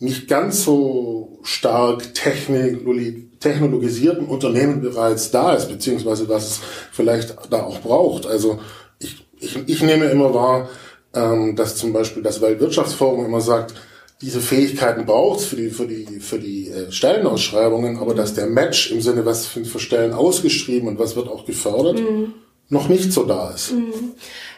nicht 0.00 0.28
ganz 0.28 0.64
so 0.64 1.38
stark 1.42 2.14
technologisierten 2.14 4.26
Unternehmen 4.26 4.80
bereits 4.80 5.30
da 5.30 5.54
ist, 5.54 5.68
beziehungsweise 5.68 6.28
was 6.28 6.50
es 6.50 6.60
vielleicht 6.92 7.36
da 7.50 7.64
auch 7.64 7.80
braucht. 7.80 8.26
Also 8.26 8.60
ich, 9.00 9.26
ich, 9.40 9.56
ich 9.66 9.82
nehme 9.82 10.06
immer 10.06 10.34
wahr, 10.34 10.68
ähm, 11.14 11.56
dass 11.56 11.76
zum 11.76 11.92
Beispiel 11.92 12.22
das 12.22 12.40
Weltwirtschaftsforum 12.40 13.24
immer 13.24 13.40
sagt, 13.40 13.74
diese 14.20 14.40
Fähigkeiten 14.40 15.06
braucht 15.06 15.40
es 15.40 15.46
für 15.46 15.56
die, 15.56 15.70
für 15.70 15.86
die, 15.86 16.20
für 16.20 16.38
die 16.38 16.68
äh, 16.68 16.90
Stellenausschreibungen, 16.90 17.98
aber 17.98 18.14
dass 18.14 18.34
der 18.34 18.46
Match 18.46 18.90
im 18.90 19.00
Sinne, 19.00 19.24
was 19.24 19.46
für 19.46 19.78
Stellen 19.78 20.12
ausgeschrieben 20.12 20.88
und 20.88 20.98
was 20.98 21.14
wird 21.14 21.28
auch 21.28 21.44
gefördert, 21.44 22.00
mhm. 22.00 22.34
noch 22.68 22.88
nicht 22.88 23.12
so 23.12 23.24
da 23.24 23.50
ist. 23.50 23.72
Mhm. 23.72 23.92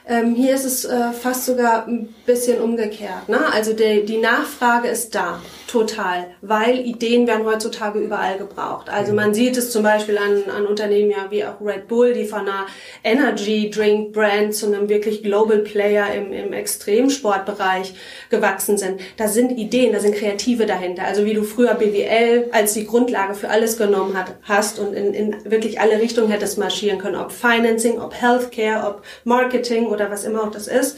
Ähm, 0.06 0.34
hier 0.34 0.54
ist 0.54 0.64
es 0.64 0.84
äh, 0.84 1.12
fast 1.12 1.46
sogar 1.46 1.86
ein 1.86 2.14
bisschen 2.26 2.60
umgekehrt. 2.60 3.28
Ne? 3.28 3.40
Also 3.52 3.72
die, 3.72 4.04
die 4.04 4.18
Nachfrage 4.18 4.88
ist 4.88 5.14
da, 5.14 5.40
total, 5.70 6.26
weil 6.40 6.80
Ideen 6.80 7.26
werden 7.26 7.46
heutzutage 7.46 8.00
überall 8.00 8.38
gebraucht. 8.38 8.88
Also 8.90 9.12
man 9.12 9.34
sieht 9.34 9.56
es 9.56 9.70
zum 9.70 9.84
Beispiel 9.84 10.18
an, 10.18 10.42
an 10.54 10.66
Unternehmen 10.66 11.10
ja 11.10 11.30
wie 11.30 11.44
auch 11.44 11.60
Red 11.60 11.86
Bull, 11.86 12.12
die 12.12 12.24
von 12.24 12.40
einer 12.40 12.66
Energy 13.04 13.70
Drink 13.70 14.12
Brand 14.12 14.54
zu 14.54 14.66
einem 14.66 14.88
wirklich 14.88 15.22
Global 15.22 15.58
Player 15.58 16.12
im, 16.12 16.32
im 16.32 16.52
Extremsportbereich 16.52 17.94
gewachsen 18.30 18.78
sind. 18.78 19.00
Da 19.16 19.28
sind 19.28 19.52
Ideen, 19.52 19.92
da 19.92 20.00
sind 20.00 20.16
Kreative 20.16 20.66
dahinter. 20.66 21.04
Also 21.04 21.24
wie 21.24 21.34
du 21.34 21.44
früher 21.44 21.74
BWL 21.74 22.48
als 22.50 22.74
die 22.74 22.86
Grundlage 22.86 23.34
für 23.34 23.48
alles 23.48 23.76
genommen 23.76 24.18
hat, 24.18 24.34
hast 24.42 24.80
und 24.80 24.92
in, 24.92 25.14
in 25.14 25.36
wirklich 25.44 25.80
alle 25.80 26.00
Richtungen 26.00 26.30
hättest 26.30 26.58
marschieren 26.58 26.98
können, 26.98 27.16
ob 27.16 27.30
Financing, 27.30 28.00
ob 28.00 28.14
Healthcare, 28.14 28.88
ob 28.88 29.02
Marketing 29.24 29.86
oder 29.90 30.10
was 30.10 30.24
immer 30.24 30.42
auch 30.42 30.50
das 30.50 30.66
ist, 30.66 30.96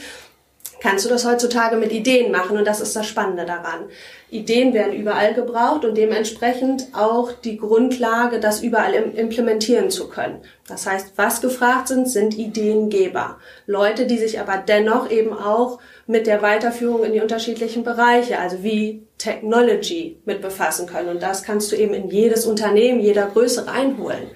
kannst 0.83 1.05
du 1.05 1.09
das 1.09 1.25
heutzutage 1.25 1.77
mit 1.77 1.93
Ideen 1.93 2.33
machen 2.33 2.57
und 2.57 2.67
das 2.67 2.81
ist 2.81 2.97
das 2.97 3.07
Spannende 3.07 3.45
daran. 3.45 3.85
Ideen 4.31 4.75
werden 4.75 4.95
überall 4.95 5.33
gebraucht 5.33 5.85
und 5.85 5.97
dementsprechend 5.97 6.89
auch 6.93 7.33
die 7.33 7.57
Grundlage, 7.57 8.41
das 8.41 8.63
überall 8.63 8.95
implementieren 8.95 9.91
zu 9.91 10.09
können. 10.09 10.41
Das 10.67 10.87
heißt, 10.87 11.13
was 11.17 11.41
gefragt 11.41 11.89
sind, 11.89 12.09
sind 12.09 12.37
Ideengeber. 12.37 13.39
Leute, 13.67 14.07
die 14.07 14.19
sich 14.19 14.41
aber 14.41 14.57
dennoch 14.57 15.09
eben 15.11 15.33
auch 15.33 15.79
mit 16.07 16.27
der 16.27 16.43
Weiterführung 16.43 17.05
in 17.05 17.13
die 17.13 17.21
unterschiedlichen 17.21 17.85
Bereiche, 17.85 18.41
also 18.41 18.65
wie 18.65 19.07
Technology 19.19 20.21
mit 20.25 20.43
befassen 20.43 20.89
können. 20.89 21.11
Und 21.11 21.23
das 21.23 21.45
kannst 21.45 21.71
du 21.71 21.77
eben 21.77 21.95
in 21.95 22.11
jedes 22.11 22.45
Unternehmen, 22.45 23.01
jeder 23.01 23.27
Größe 23.27 23.69
reinholen. 23.69 24.31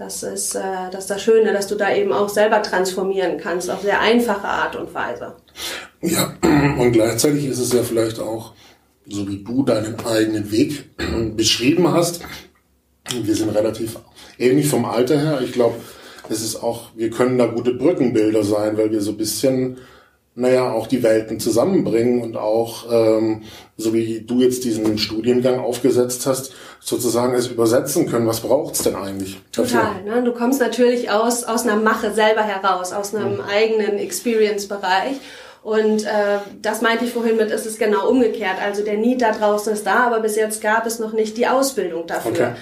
Das 0.00 0.22
ist, 0.22 0.54
äh, 0.54 0.90
das 0.90 1.02
ist 1.02 1.10
das 1.10 1.20
Schöne, 1.22 1.52
dass 1.52 1.66
du 1.66 1.74
da 1.74 1.94
eben 1.94 2.10
auch 2.14 2.30
selber 2.30 2.62
transformieren 2.62 3.36
kannst, 3.36 3.68
auf 3.68 3.82
sehr 3.82 4.00
einfache 4.00 4.48
Art 4.48 4.74
und 4.74 4.94
Weise. 4.94 5.34
Ja, 6.00 6.32
und 6.78 6.92
gleichzeitig 6.92 7.44
ist 7.44 7.58
es 7.58 7.70
ja 7.74 7.82
vielleicht 7.82 8.18
auch, 8.18 8.54
so 9.06 9.28
wie 9.28 9.44
du 9.44 9.62
deinen 9.62 10.00
eigenen 10.00 10.50
Weg 10.50 10.96
beschrieben 11.36 11.92
hast, 11.92 12.22
wir 13.12 13.34
sind 13.34 13.50
relativ 13.50 13.98
ähnlich 14.38 14.68
vom 14.68 14.86
Alter 14.86 15.20
her. 15.20 15.42
Ich 15.44 15.52
glaube, 15.52 15.74
es 16.30 16.40
ist 16.40 16.62
auch, 16.62 16.92
wir 16.96 17.10
können 17.10 17.36
da 17.36 17.44
gute 17.44 17.74
Brückenbilder 17.74 18.42
sein, 18.42 18.78
weil 18.78 18.90
wir 18.90 19.02
so 19.02 19.10
ein 19.10 19.18
bisschen 19.18 19.76
naja, 20.40 20.72
auch 20.72 20.86
die 20.86 21.02
Welten 21.02 21.38
zusammenbringen 21.38 22.22
und 22.22 22.36
auch, 22.36 22.86
ähm, 22.90 23.42
so 23.76 23.92
wie 23.92 24.22
du 24.22 24.40
jetzt 24.40 24.64
diesen 24.64 24.98
Studiengang 24.98 25.60
aufgesetzt 25.60 26.26
hast, 26.26 26.52
sozusagen 26.80 27.34
es 27.34 27.48
übersetzen 27.48 28.08
können. 28.08 28.26
Was 28.26 28.40
braucht's 28.40 28.82
denn 28.82 28.96
eigentlich? 28.96 29.38
Total. 29.52 30.02
Ne? 30.04 30.22
Du 30.24 30.32
kommst 30.32 30.60
natürlich 30.60 31.10
aus, 31.10 31.44
aus 31.44 31.64
einer 31.64 31.76
Mache 31.76 32.12
selber 32.12 32.42
heraus, 32.42 32.92
aus 32.92 33.14
einem 33.14 33.34
mhm. 33.34 33.42
eigenen 33.42 33.98
Experience-Bereich. 33.98 35.16
Und 35.62 36.04
äh, 36.06 36.38
das 36.62 36.80
meinte 36.80 37.04
ich 37.04 37.12
vorhin 37.12 37.36
mit, 37.36 37.50
ist 37.50 37.66
es 37.66 37.78
genau 37.78 38.08
umgekehrt. 38.08 38.56
Also 38.64 38.82
der 38.82 38.96
Need 38.96 39.20
da 39.20 39.32
draußen 39.32 39.74
ist 39.74 39.86
da, 39.86 40.06
aber 40.06 40.20
bis 40.20 40.36
jetzt 40.36 40.62
gab 40.62 40.86
es 40.86 40.98
noch 40.98 41.12
nicht 41.12 41.36
die 41.36 41.46
Ausbildung 41.46 42.06
dafür. 42.06 42.30
Okay. 42.30 42.52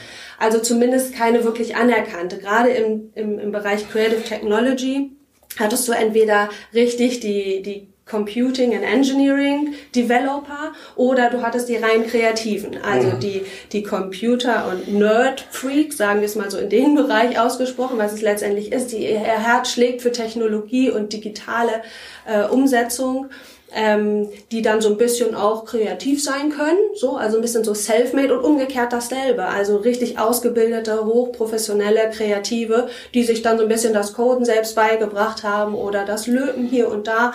Also 0.40 0.58
zumindest 0.58 1.14
keine 1.14 1.44
wirklich 1.44 1.76
anerkannte. 1.76 2.38
Gerade 2.38 2.70
im, 2.70 3.11
im, 3.14 3.38
im 3.38 3.52
Bereich 3.52 3.88
Creative 3.88 4.23
Technology 4.23 5.17
hattest 5.59 5.88
du 5.88 5.93
entweder 5.93 6.49
richtig 6.75 7.21
die, 7.21 7.62
die 7.62 7.88
Computing 8.09 8.75
and 8.75 8.85
Engineering 8.85 9.75
Developer 9.95 10.73
oder 10.97 11.31
du 11.31 11.43
hattest 11.43 11.69
die 11.69 11.76
rein 11.76 12.07
Kreativen, 12.07 12.78
also 12.83 13.09
mhm. 13.09 13.21
die, 13.21 13.43
die 13.73 13.83
Computer- 13.83 14.69
und 14.69 14.88
Nerd-Freak, 14.93 15.93
sagen 15.93 16.21
wir 16.21 16.26
es 16.26 16.35
mal 16.35 16.50
so 16.50 16.59
in 16.59 16.71
dem 16.71 16.95
Bereich 16.95 17.38
ausgesprochen, 17.38 17.99
was 17.99 18.12
es 18.12 18.23
letztendlich 18.23 18.73
ist, 18.73 18.93
die 18.93 19.11
ihr 19.11 19.21
Herz 19.21 19.71
schlägt 19.73 20.02
für 20.02 20.12
Technologie 20.12 20.90
und 20.90 21.12
digitale 21.12 21.83
äh, 22.26 22.45
Umsetzung 22.45 23.28
ähm, 23.75 24.28
die 24.50 24.62
dann 24.62 24.80
so 24.80 24.88
ein 24.88 24.96
bisschen 24.96 25.34
auch 25.34 25.64
kreativ 25.64 26.22
sein 26.22 26.50
können, 26.50 26.78
so, 26.94 27.16
also 27.16 27.37
ein 27.37 27.42
bisschen 27.42 27.64
so 27.64 27.75
self-made 27.75 28.37
und 28.37 28.44
umgekehrt 28.44 28.92
dasselbe, 28.92 29.44
also 29.44 29.76
richtig 29.76 30.18
ausgebildete, 30.18 31.04
hochprofessionelle 31.04 32.10
Kreative, 32.10 32.88
die 33.14 33.25
sich 33.25 33.42
dann 33.42 33.58
so 33.58 33.64
ein 33.64 33.68
bisschen 33.68 33.92
das 33.92 34.14
Coden 34.14 34.44
selbst 34.44 34.75
beigebracht 34.75 35.42
haben 35.42 35.75
oder 35.75 36.04
das 36.04 36.26
Löten 36.26 36.66
hier 36.66 36.88
und 36.90 37.06
da. 37.06 37.32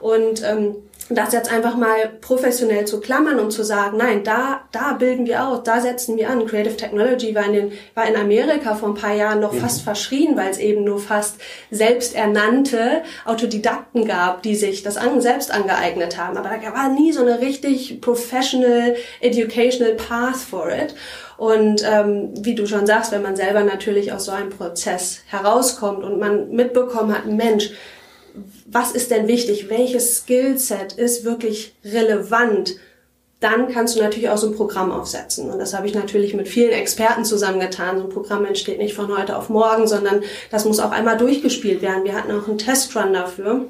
Und 0.00 0.42
ähm, 0.42 0.76
das 1.10 1.34
jetzt 1.34 1.52
einfach 1.52 1.76
mal 1.76 2.08
professionell 2.20 2.86
zu 2.86 3.00
klammern 3.00 3.38
und 3.38 3.50
zu 3.50 3.62
sagen, 3.62 3.98
nein, 3.98 4.24
da, 4.24 4.62
da 4.72 4.94
bilden 4.94 5.26
wir 5.26 5.46
aus, 5.46 5.62
da 5.62 5.80
setzen 5.80 6.16
wir 6.16 6.30
an. 6.30 6.46
Creative 6.46 6.76
Technology 6.76 7.34
war 7.34 7.44
in, 7.44 7.52
den, 7.52 7.72
war 7.94 8.06
in 8.06 8.16
Amerika 8.16 8.74
vor 8.74 8.88
ein 8.88 8.94
paar 8.94 9.14
Jahren 9.14 9.40
noch 9.40 9.52
mhm. 9.52 9.58
fast 9.58 9.82
verschrien, 9.82 10.34
weil 10.36 10.50
es 10.50 10.58
eben 10.58 10.82
nur 10.82 10.98
fast 10.98 11.36
selbsternannte 11.70 13.02
Autodidakten 13.26 14.06
gab, 14.06 14.42
die 14.42 14.54
sich 14.54 14.82
das 14.82 14.96
an, 14.96 15.20
selbst 15.20 15.50
angeeignet 15.50 16.16
haben. 16.16 16.38
Aber 16.38 16.48
da 16.48 16.72
war 16.72 16.88
nie 16.88 17.12
so 17.12 17.20
eine 17.20 17.40
richtig 17.40 18.00
professional, 18.00 18.96
educational 19.20 19.94
path 19.94 20.36
for 20.36 20.70
it. 20.70 20.94
Und 21.36 21.84
ähm, 21.86 22.30
wie 22.38 22.54
du 22.54 22.66
schon 22.66 22.86
sagst, 22.86 23.12
wenn 23.12 23.22
man 23.22 23.36
selber 23.36 23.62
natürlich 23.62 24.12
aus 24.12 24.26
so 24.26 24.32
einem 24.32 24.50
Prozess 24.50 25.20
herauskommt 25.26 26.02
und 26.02 26.18
man 26.18 26.50
mitbekommen 26.50 27.14
hat, 27.14 27.26
Mensch, 27.26 27.72
was 28.66 28.92
ist 28.92 29.10
denn 29.10 29.28
wichtig, 29.28 29.68
welches 29.68 30.18
Skillset 30.18 30.94
ist 30.94 31.24
wirklich 31.24 31.74
relevant, 31.84 32.76
dann 33.40 33.68
kannst 33.68 33.94
du 33.94 34.00
natürlich 34.00 34.30
auch 34.30 34.38
so 34.38 34.48
ein 34.48 34.56
Programm 34.56 34.90
aufsetzen. 34.90 35.50
Und 35.50 35.58
das 35.58 35.74
habe 35.74 35.86
ich 35.86 35.94
natürlich 35.94 36.32
mit 36.32 36.48
vielen 36.48 36.72
Experten 36.72 37.26
zusammengetan. 37.26 37.98
So 37.98 38.04
ein 38.04 38.10
Programm 38.10 38.46
entsteht 38.46 38.78
nicht 38.78 38.94
von 38.94 39.14
heute 39.14 39.36
auf 39.36 39.50
morgen, 39.50 39.86
sondern 39.86 40.22
das 40.50 40.64
muss 40.64 40.80
auch 40.80 40.92
einmal 40.92 41.18
durchgespielt 41.18 41.82
werden. 41.82 42.04
Wir 42.04 42.14
hatten 42.14 42.32
auch 42.32 42.48
einen 42.48 42.56
Testrun 42.56 43.12
dafür. 43.12 43.66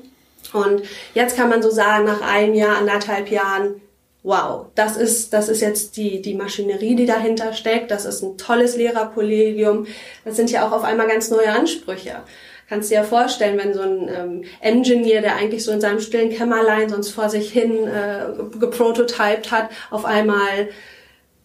Und 0.52 0.82
jetzt 1.14 1.36
kann 1.36 1.48
man 1.48 1.60
so 1.60 1.70
sagen, 1.70 2.04
nach 2.04 2.20
einem 2.20 2.54
Jahr, 2.54 2.76
anderthalb 2.78 3.28
Jahren, 3.30 3.80
wow, 4.22 4.66
das 4.76 4.96
ist, 4.96 5.32
das 5.32 5.48
ist 5.48 5.60
jetzt 5.60 5.96
die, 5.96 6.22
die 6.22 6.34
Maschinerie, 6.34 6.94
die 6.94 7.06
dahinter 7.06 7.52
steckt. 7.52 7.90
Das 7.90 8.04
ist 8.04 8.22
ein 8.22 8.38
tolles 8.38 8.76
Lehrerkollegium. 8.76 9.88
Das 10.24 10.36
sind 10.36 10.52
ja 10.52 10.68
auch 10.68 10.72
auf 10.72 10.84
einmal 10.84 11.08
ganz 11.08 11.30
neue 11.30 11.50
Ansprüche 11.50 12.22
kannst 12.68 12.90
dir 12.90 12.96
ja 12.96 13.04
vorstellen, 13.04 13.58
wenn 13.58 13.74
so 13.74 13.82
ein 13.82 14.08
ähm, 14.08 14.44
Engineer, 14.60 15.20
der 15.20 15.36
eigentlich 15.36 15.64
so 15.64 15.72
in 15.72 15.80
seinem 15.80 16.00
stillen 16.00 16.30
Kämmerlein 16.30 16.88
sonst 16.88 17.10
vor 17.10 17.28
sich 17.28 17.50
hin 17.52 17.86
äh, 17.86 18.58
geprototyped 18.58 19.50
hat, 19.50 19.70
auf 19.90 20.04
einmal 20.04 20.68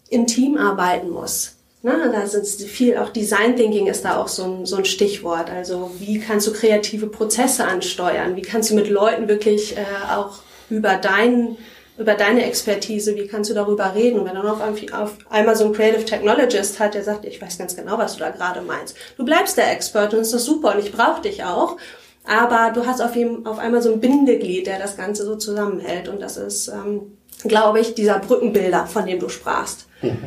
im 0.09 0.27
Team 0.27 0.57
arbeiten 0.57 1.09
muss. 1.09 1.55
Na, 1.81 2.09
da 2.11 2.27
sind 2.27 2.45
viel, 2.45 2.97
auch 2.97 3.09
Design 3.09 3.55
Thinking 3.55 3.88
ist 3.88 4.03
da 4.03 4.17
auch 4.17 4.27
so 4.27 4.43
ein, 4.43 4.65
so 4.65 4.75
ein 4.75 4.85
Stichwort. 4.85 5.49
Also 5.49 5.91
wie 5.99 6.19
kannst 6.19 6.45
du 6.47 6.51
kreative 6.51 7.07
Prozesse 7.07 7.65
ansteuern? 7.65 8.35
Wie 8.35 8.41
kannst 8.41 8.69
du 8.69 8.75
mit 8.75 8.89
Leuten 8.89 9.29
wirklich 9.29 9.77
äh, 9.77 9.85
auch 10.13 10.39
über 10.69 10.95
deinen 10.95 11.57
über 12.00 12.13
deine 12.13 12.46
Expertise, 12.46 13.15
wie 13.15 13.27
kannst 13.27 13.50
du 13.50 13.53
darüber 13.53 13.94
reden? 13.94 14.24
Wenn 14.25 14.34
dann 14.34 14.48
auf, 14.48 14.62
auf 14.62 15.18
einmal 15.29 15.56
so 15.56 15.65
ein 15.65 15.74
Creative 15.74 16.06
Technologist 16.06 16.79
hat, 16.79 16.94
der 16.94 17.03
sagt, 17.03 17.25
ich 17.25 17.41
weiß 17.41 17.58
ganz 17.58 17.75
genau, 17.75 17.98
was 17.98 18.13
du 18.13 18.20
da 18.20 18.29
gerade 18.29 18.62
meinst. 18.62 18.96
Du 19.18 19.25
bleibst 19.25 19.58
der 19.58 19.70
Expert 19.72 20.13
und 20.13 20.22
das 20.22 20.32
ist 20.32 20.46
super 20.46 20.74
und 20.74 20.79
ich 20.79 20.94
brauche 20.94 21.22
dich 21.22 21.44
auch. 21.44 21.75
Aber 22.24 22.72
du 22.74 22.86
hast 22.86 23.01
auf, 23.01 23.15
ihm, 23.15 23.46
auf 23.46 23.60
einmal 23.60 23.82
so 23.82 23.91
ein 23.91 24.00
Bindeglied, 24.00 24.68
der 24.68 24.79
das 24.79 24.96
Ganze 24.96 25.25
so 25.25 25.36
zusammenhält. 25.36 26.08
Und 26.08 26.22
das 26.22 26.38
ist, 26.38 26.70
ähm, 26.70 27.18
glaube 27.44 27.82
ich, 27.82 27.96
dieser 27.96 28.20
Brückenbilder, 28.20 28.86
von 28.86 29.06
dem 29.06 29.20
du 29.20 29.27
sprachst. 29.27 29.88
Mhm. 30.01 30.18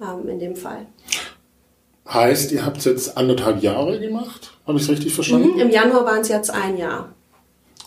Ähm, 0.00 0.28
in 0.28 0.38
dem 0.38 0.54
Fall. 0.54 0.86
Heißt, 2.08 2.52
ihr 2.52 2.64
habt 2.64 2.78
es 2.78 2.84
jetzt 2.84 3.16
anderthalb 3.16 3.62
Jahre 3.62 3.98
gemacht? 3.98 4.52
Habe 4.64 4.78
ich 4.78 4.84
es 4.84 4.90
richtig 4.90 5.12
verstanden? 5.12 5.54
Mhm, 5.54 5.60
Im 5.60 5.70
Januar 5.70 6.04
waren 6.04 6.20
es 6.20 6.28
jetzt 6.28 6.50
ein 6.50 6.76
Jahr. 6.76 7.14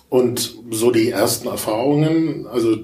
Und 0.10 0.56
so 0.72 0.90
die 0.90 1.12
ersten 1.12 1.48
Erfahrungen, 1.48 2.48
also 2.48 2.76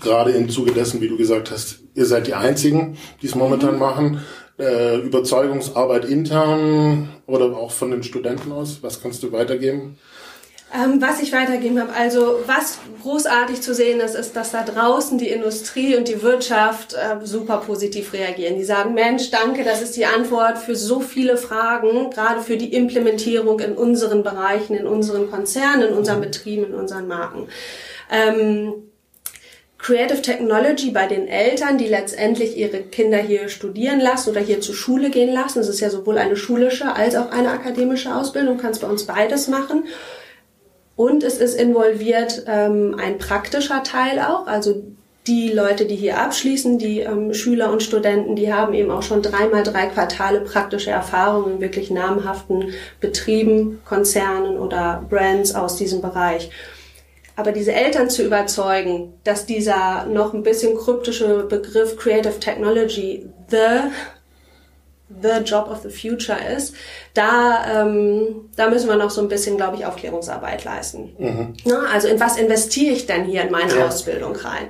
gerade 0.00 0.32
im 0.32 0.48
Zuge 0.48 0.72
dessen, 0.72 1.00
wie 1.00 1.08
du 1.08 1.16
gesagt 1.16 1.50
hast, 1.50 1.80
ihr 1.94 2.06
seid 2.06 2.26
die 2.26 2.34
Einzigen, 2.34 2.96
die 3.22 3.26
es 3.26 3.34
momentan 3.34 3.74
mhm. 3.74 3.80
machen. 3.80 4.20
Äh, 4.58 5.00
Überzeugungsarbeit 5.00 6.06
intern 6.06 7.10
oder 7.26 7.56
auch 7.56 7.72
von 7.72 7.90
den 7.90 8.02
Studenten 8.02 8.52
aus, 8.52 8.78
was 8.82 9.02
kannst 9.02 9.22
du 9.22 9.30
weitergeben? 9.30 9.98
Ähm, 10.74 11.00
was 11.00 11.22
ich 11.22 11.32
weitergeben 11.32 11.80
habe, 11.80 11.92
also 11.92 12.40
was 12.46 12.78
großartig 13.02 13.60
zu 13.60 13.72
sehen 13.72 14.00
ist, 14.00 14.16
ist, 14.16 14.34
dass 14.34 14.50
da 14.50 14.64
draußen 14.64 15.16
die 15.16 15.28
Industrie 15.28 15.94
und 15.94 16.08
die 16.08 16.22
Wirtschaft 16.22 16.94
äh, 16.94 17.24
super 17.24 17.58
positiv 17.58 18.12
reagieren. 18.12 18.56
Die 18.56 18.64
sagen, 18.64 18.94
Mensch, 18.94 19.30
danke, 19.30 19.62
das 19.62 19.80
ist 19.80 19.96
die 19.96 20.06
Antwort 20.06 20.58
für 20.58 20.74
so 20.74 21.00
viele 21.00 21.36
Fragen, 21.36 22.10
gerade 22.10 22.40
für 22.40 22.56
die 22.56 22.72
Implementierung 22.74 23.60
in 23.60 23.74
unseren 23.74 24.24
Bereichen, 24.24 24.74
in 24.74 24.88
unseren 24.88 25.30
Konzernen, 25.30 25.90
in 25.90 25.94
unseren 25.94 26.20
Betrieben, 26.20 26.64
in 26.64 26.74
unseren 26.74 27.06
Marken. 27.06 27.46
Ähm, 28.10 28.85
Creative 29.86 30.20
Technology 30.20 30.90
bei 30.90 31.06
den 31.06 31.28
Eltern, 31.28 31.78
die 31.78 31.86
letztendlich 31.86 32.56
ihre 32.56 32.80
Kinder 32.80 33.18
hier 33.18 33.48
studieren 33.48 34.00
lassen 34.00 34.30
oder 34.30 34.40
hier 34.40 34.60
zur 34.60 34.74
Schule 34.74 35.10
gehen 35.10 35.32
lassen. 35.32 35.60
Es 35.60 35.68
ist 35.68 35.78
ja 35.78 35.90
sowohl 35.90 36.18
eine 36.18 36.34
schulische 36.34 36.92
als 36.96 37.14
auch 37.14 37.30
eine 37.30 37.50
akademische 37.50 38.12
Ausbildung, 38.12 38.56
du 38.56 38.62
kannst 38.64 38.80
bei 38.80 38.88
uns 38.88 39.04
beides 39.04 39.46
machen. 39.46 39.84
Und 40.96 41.22
es 41.22 41.38
ist 41.38 41.54
involviert 41.54 42.42
ähm, 42.48 42.96
ein 42.98 43.18
praktischer 43.18 43.84
Teil 43.84 44.18
auch, 44.18 44.48
also 44.48 44.82
die 45.28 45.52
Leute, 45.52 45.86
die 45.86 45.94
hier 45.94 46.18
abschließen, 46.18 46.78
die 46.78 47.02
ähm, 47.02 47.32
Schüler 47.32 47.70
und 47.70 47.80
Studenten, 47.80 48.34
die 48.34 48.52
haben 48.52 48.74
eben 48.74 48.90
auch 48.90 49.02
schon 49.02 49.22
dreimal 49.22 49.62
drei 49.62 49.86
Quartale 49.86 50.40
praktische 50.40 50.90
Erfahrungen 50.90 51.54
in 51.54 51.60
wirklich 51.60 51.92
namhaften 51.92 52.72
Betrieben, 53.00 53.80
Konzernen 53.84 54.58
oder 54.58 55.04
Brands 55.08 55.54
aus 55.54 55.76
diesem 55.76 56.00
Bereich. 56.00 56.50
Aber 57.36 57.52
diese 57.52 57.72
Eltern 57.72 58.08
zu 58.08 58.24
überzeugen, 58.24 59.12
dass 59.22 59.44
dieser 59.44 60.06
noch 60.06 60.32
ein 60.32 60.42
bisschen 60.42 60.76
kryptische 60.76 61.44
Begriff 61.44 61.96
Creative 61.96 62.40
Technology 62.40 63.28
the 63.50 63.90
the 65.08 65.42
job 65.44 65.70
of 65.70 65.82
the 65.82 65.88
future 65.88 66.38
ist, 66.56 66.74
da, 67.14 67.82
ähm, 67.82 68.50
da 68.56 68.68
müssen 68.68 68.88
wir 68.88 68.96
noch 68.96 69.10
so 69.10 69.20
ein 69.20 69.28
bisschen, 69.28 69.56
glaube 69.56 69.76
ich, 69.76 69.86
Aufklärungsarbeit 69.86 70.64
leisten. 70.64 71.14
Mhm. 71.18 71.54
Na, 71.64 71.86
also 71.92 72.08
in 72.08 72.18
was 72.18 72.36
investiere 72.36 72.92
ich 72.92 73.06
denn 73.06 73.24
hier 73.24 73.42
in 73.42 73.52
meine 73.52 73.76
ja. 73.76 73.86
Ausbildung 73.86 74.34
rein? 74.34 74.68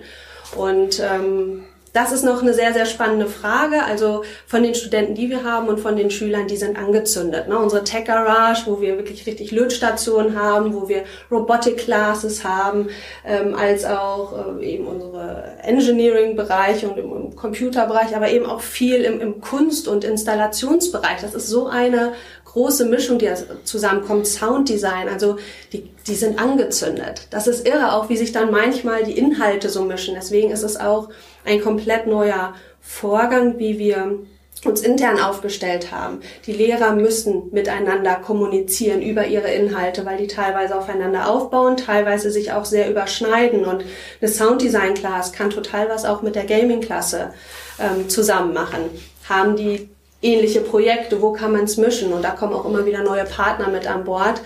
Und 0.55 1.01
ähm, 1.01 1.65
das 1.97 2.13
ist 2.13 2.25
noch 2.25 2.43
eine 2.43 2.53
sehr, 2.53 2.75
sehr 2.75 2.85
spannende 2.85 3.27
Frage. 3.27 3.83
Also 3.83 4.23
von 4.47 4.63
den 4.63 4.75
Studenten, 4.75 5.15
die 5.15 5.31
wir 5.31 5.45
haben 5.45 5.69
und 5.69 5.81
von 5.81 5.97
den 5.97 6.11
Schülern, 6.11 6.47
die 6.47 6.59
sind 6.59 6.77
angezündet. 6.79 7.49
Ne? 7.49 7.59
Unsere 7.59 7.85
Tech 7.85 8.05
Garage, 8.05 8.65
wo 8.67 8.83
wir 8.83 8.99
wirklich 8.99 9.27
richtig 9.27 9.51
Lötstationen 9.51 10.39
haben, 10.39 10.75
wo 10.75 10.91
wir 10.91 11.05
Robotic 11.31 11.79
Classes 11.79 12.45
haben, 12.45 12.91
ähm, 13.25 13.55
als 13.55 13.87
auch 13.87 14.59
äh, 14.59 14.75
eben 14.75 14.87
unsere 14.87 15.45
Engineering-Bereiche 15.63 16.87
und 16.87 16.99
im, 16.99 17.13
im 17.13 17.35
Computerbereich, 17.35 18.15
aber 18.15 18.31
eben 18.31 18.45
auch 18.45 18.61
viel 18.61 19.03
im, 19.03 19.21
im 19.23 19.41
Kunst- 19.41 19.89
und 19.89 20.05
Installationsbereich. 20.05 21.23
Das 21.23 21.33
ist 21.33 21.49
so 21.49 21.67
eine 21.67 22.13
große 22.57 22.87
Mischung, 22.87 23.19
die 23.19 23.29
zusammenkommt, 23.64 24.27
Sounddesign, 24.27 25.11
also 25.11 25.37
die, 25.75 25.90
die 26.07 26.14
sind 26.14 26.38
angezündet. 26.40 27.27
Das 27.29 27.47
ist 27.47 27.69
irre, 27.69 27.92
auch 27.92 28.09
wie 28.09 28.16
sich 28.16 28.33
dann 28.33 28.51
manchmal 28.51 29.05
die 29.05 29.19
Inhalte 29.19 29.69
so 29.69 29.85
mischen. 29.85 30.14
Deswegen 30.14 30.51
ist 30.51 30.62
es 30.62 30.81
auch 30.81 31.11
ein 31.45 31.61
komplett 31.61 32.07
neuer 32.07 32.55
Vorgang, 32.81 33.59
wie 33.59 33.79
wir 33.79 34.21
uns 34.64 34.81
intern 34.81 35.21
aufgestellt 35.21 35.92
haben. 35.92 36.21
Die 36.47 36.53
Lehrer 36.53 36.95
müssen 36.95 37.51
miteinander 37.53 38.14
kommunizieren 38.14 39.03
über 39.03 39.27
ihre 39.27 39.53
Inhalte, 39.53 40.07
weil 40.07 40.16
die 40.16 40.27
teilweise 40.27 40.79
aufeinander 40.79 41.29
aufbauen, 41.29 41.77
teilweise 41.77 42.31
sich 42.31 42.53
auch 42.53 42.64
sehr 42.64 42.88
überschneiden. 42.88 43.66
Und 43.66 43.85
eine 44.23 44.31
Sounddesign-Class 44.31 45.35
kann 45.35 45.51
total 45.51 45.90
was 45.90 46.07
auch 46.07 46.23
mit 46.23 46.35
der 46.35 46.47
Gaming-Klasse 46.47 47.35
ähm, 47.79 48.09
zusammen 48.09 48.55
machen. 48.55 48.81
Haben 49.29 49.57
die 49.57 49.90
ähnliche 50.23 50.61
Projekte, 50.61 51.21
wo 51.23 51.33
kann 51.33 51.53
man 51.53 51.65
es 51.65 51.77
mischen? 51.77 52.13
Und 52.13 52.23
da 52.23 52.31
kommen 52.31 52.55
auch 52.55 52.65
immer 52.65 52.87
wieder 52.87 53.03
neue 53.03 53.25
Partner 53.25 53.69
mit 53.69 53.87
an 53.87 54.05
Bord, 54.05 54.41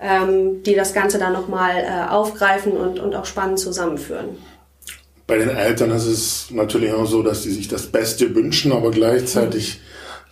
ähm, 0.00 0.62
die 0.62 0.74
das 0.74 0.92
Ganze 0.92 1.18
dann 1.18 1.32
nochmal 1.32 1.76
äh, 1.76 2.10
aufgreifen 2.10 2.72
und, 2.72 2.98
und 2.98 3.14
auch 3.14 3.26
spannend 3.26 3.58
zusammenführen 3.58 4.36
bei 5.26 5.38
den 5.38 5.48
Eltern 5.48 5.90
ist 5.90 6.06
es 6.06 6.50
natürlich 6.50 6.92
auch 6.92 7.06
so, 7.06 7.22
dass 7.22 7.42
die 7.42 7.50
sich 7.50 7.68
das 7.68 7.86
Beste 7.86 8.34
wünschen, 8.34 8.72
aber 8.72 8.90
gleichzeitig 8.90 9.80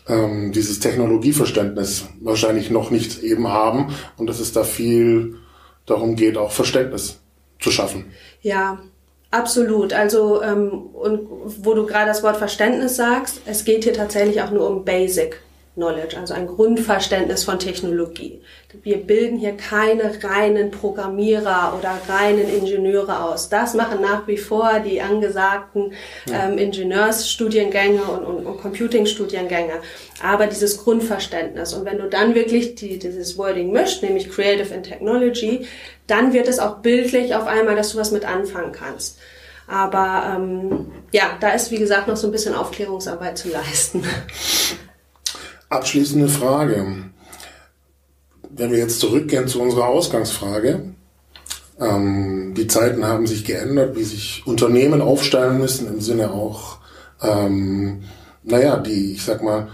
ähm, 0.06 0.52
dieses 0.52 0.80
Technologieverständnis 0.80 2.06
wahrscheinlich 2.20 2.70
noch 2.70 2.90
nicht 2.90 3.22
eben 3.22 3.48
haben 3.48 3.94
und 4.16 4.26
dass 4.26 4.40
es 4.40 4.52
da 4.52 4.64
viel 4.64 5.36
darum 5.86 6.16
geht, 6.16 6.36
auch 6.36 6.52
Verständnis 6.52 7.20
zu 7.58 7.70
schaffen. 7.70 8.06
Ja, 8.42 8.80
absolut. 9.32 9.92
Also 9.92 10.42
ähm, 10.42 10.70
und 10.92 11.28
wo 11.64 11.74
du 11.74 11.84
gerade 11.86 12.06
das 12.06 12.22
Wort 12.22 12.36
Verständnis 12.36 12.96
sagst, 12.96 13.40
es 13.46 13.64
geht 13.64 13.84
hier 13.84 13.94
tatsächlich 13.94 14.40
auch 14.42 14.50
nur 14.50 14.68
um 14.70 14.84
Basic. 14.84 15.40
Knowledge, 15.74 16.18
also 16.18 16.34
ein 16.34 16.46
Grundverständnis 16.46 17.44
von 17.44 17.58
Technologie. 17.58 18.42
Wir 18.82 18.98
bilden 18.98 19.38
hier 19.38 19.56
keine 19.56 20.12
reinen 20.22 20.70
Programmierer 20.70 21.78
oder 21.78 21.98
reinen 22.08 22.46
Ingenieure 22.46 23.24
aus. 23.24 23.48
Das 23.48 23.72
machen 23.72 24.02
nach 24.02 24.26
wie 24.26 24.36
vor 24.36 24.80
die 24.80 25.00
angesagten 25.00 25.94
ähm, 26.30 26.58
Ingenieursstudiengänge 26.58 28.02
und, 28.02 28.24
und, 28.24 28.46
und 28.46 28.60
Computing-Studiengänge. 28.60 29.74
Aber 30.22 30.46
dieses 30.46 30.76
Grundverständnis. 30.76 31.72
Und 31.72 31.86
wenn 31.86 31.96
du 31.96 32.08
dann 32.08 32.34
wirklich 32.34 32.74
die, 32.74 32.98
dieses 32.98 33.38
Wording 33.38 33.72
mischt, 33.72 34.02
nämlich 34.02 34.30
Creative 34.30 34.74
and 34.74 34.84
Technology, 34.84 35.66
dann 36.06 36.34
wird 36.34 36.48
es 36.48 36.58
auch 36.58 36.78
bildlich 36.78 37.34
auf 37.34 37.46
einmal, 37.46 37.76
dass 37.76 37.92
du 37.92 37.98
was 37.98 38.10
mit 38.10 38.26
anfangen 38.26 38.72
kannst. 38.72 39.18
Aber 39.66 40.36
ähm, 40.36 40.92
ja, 41.12 41.38
da 41.40 41.50
ist 41.52 41.70
wie 41.70 41.78
gesagt 41.78 42.08
noch 42.08 42.16
so 42.16 42.28
ein 42.28 42.32
bisschen 42.32 42.54
Aufklärungsarbeit 42.54 43.38
zu 43.38 43.48
leisten. 43.48 44.04
Abschließende 45.72 46.28
Frage. 46.28 46.84
Wenn 48.50 48.70
wir 48.70 48.78
jetzt 48.78 49.00
zurückgehen 49.00 49.48
zu 49.48 49.62
unserer 49.62 49.86
Ausgangsfrage. 49.86 50.82
Ähm, 51.80 52.52
die 52.54 52.66
Zeiten 52.66 53.06
haben 53.06 53.26
sich 53.26 53.46
geändert, 53.46 53.96
wie 53.96 54.04
sich 54.04 54.42
Unternehmen 54.44 55.00
aufstellen 55.00 55.56
müssen, 55.56 55.88
im 55.88 56.02
Sinne 56.02 56.30
auch, 56.30 56.76
ähm, 57.22 58.02
naja, 58.42 58.76
die, 58.76 59.12
ich 59.14 59.24
sag 59.24 59.42
mal, 59.42 59.68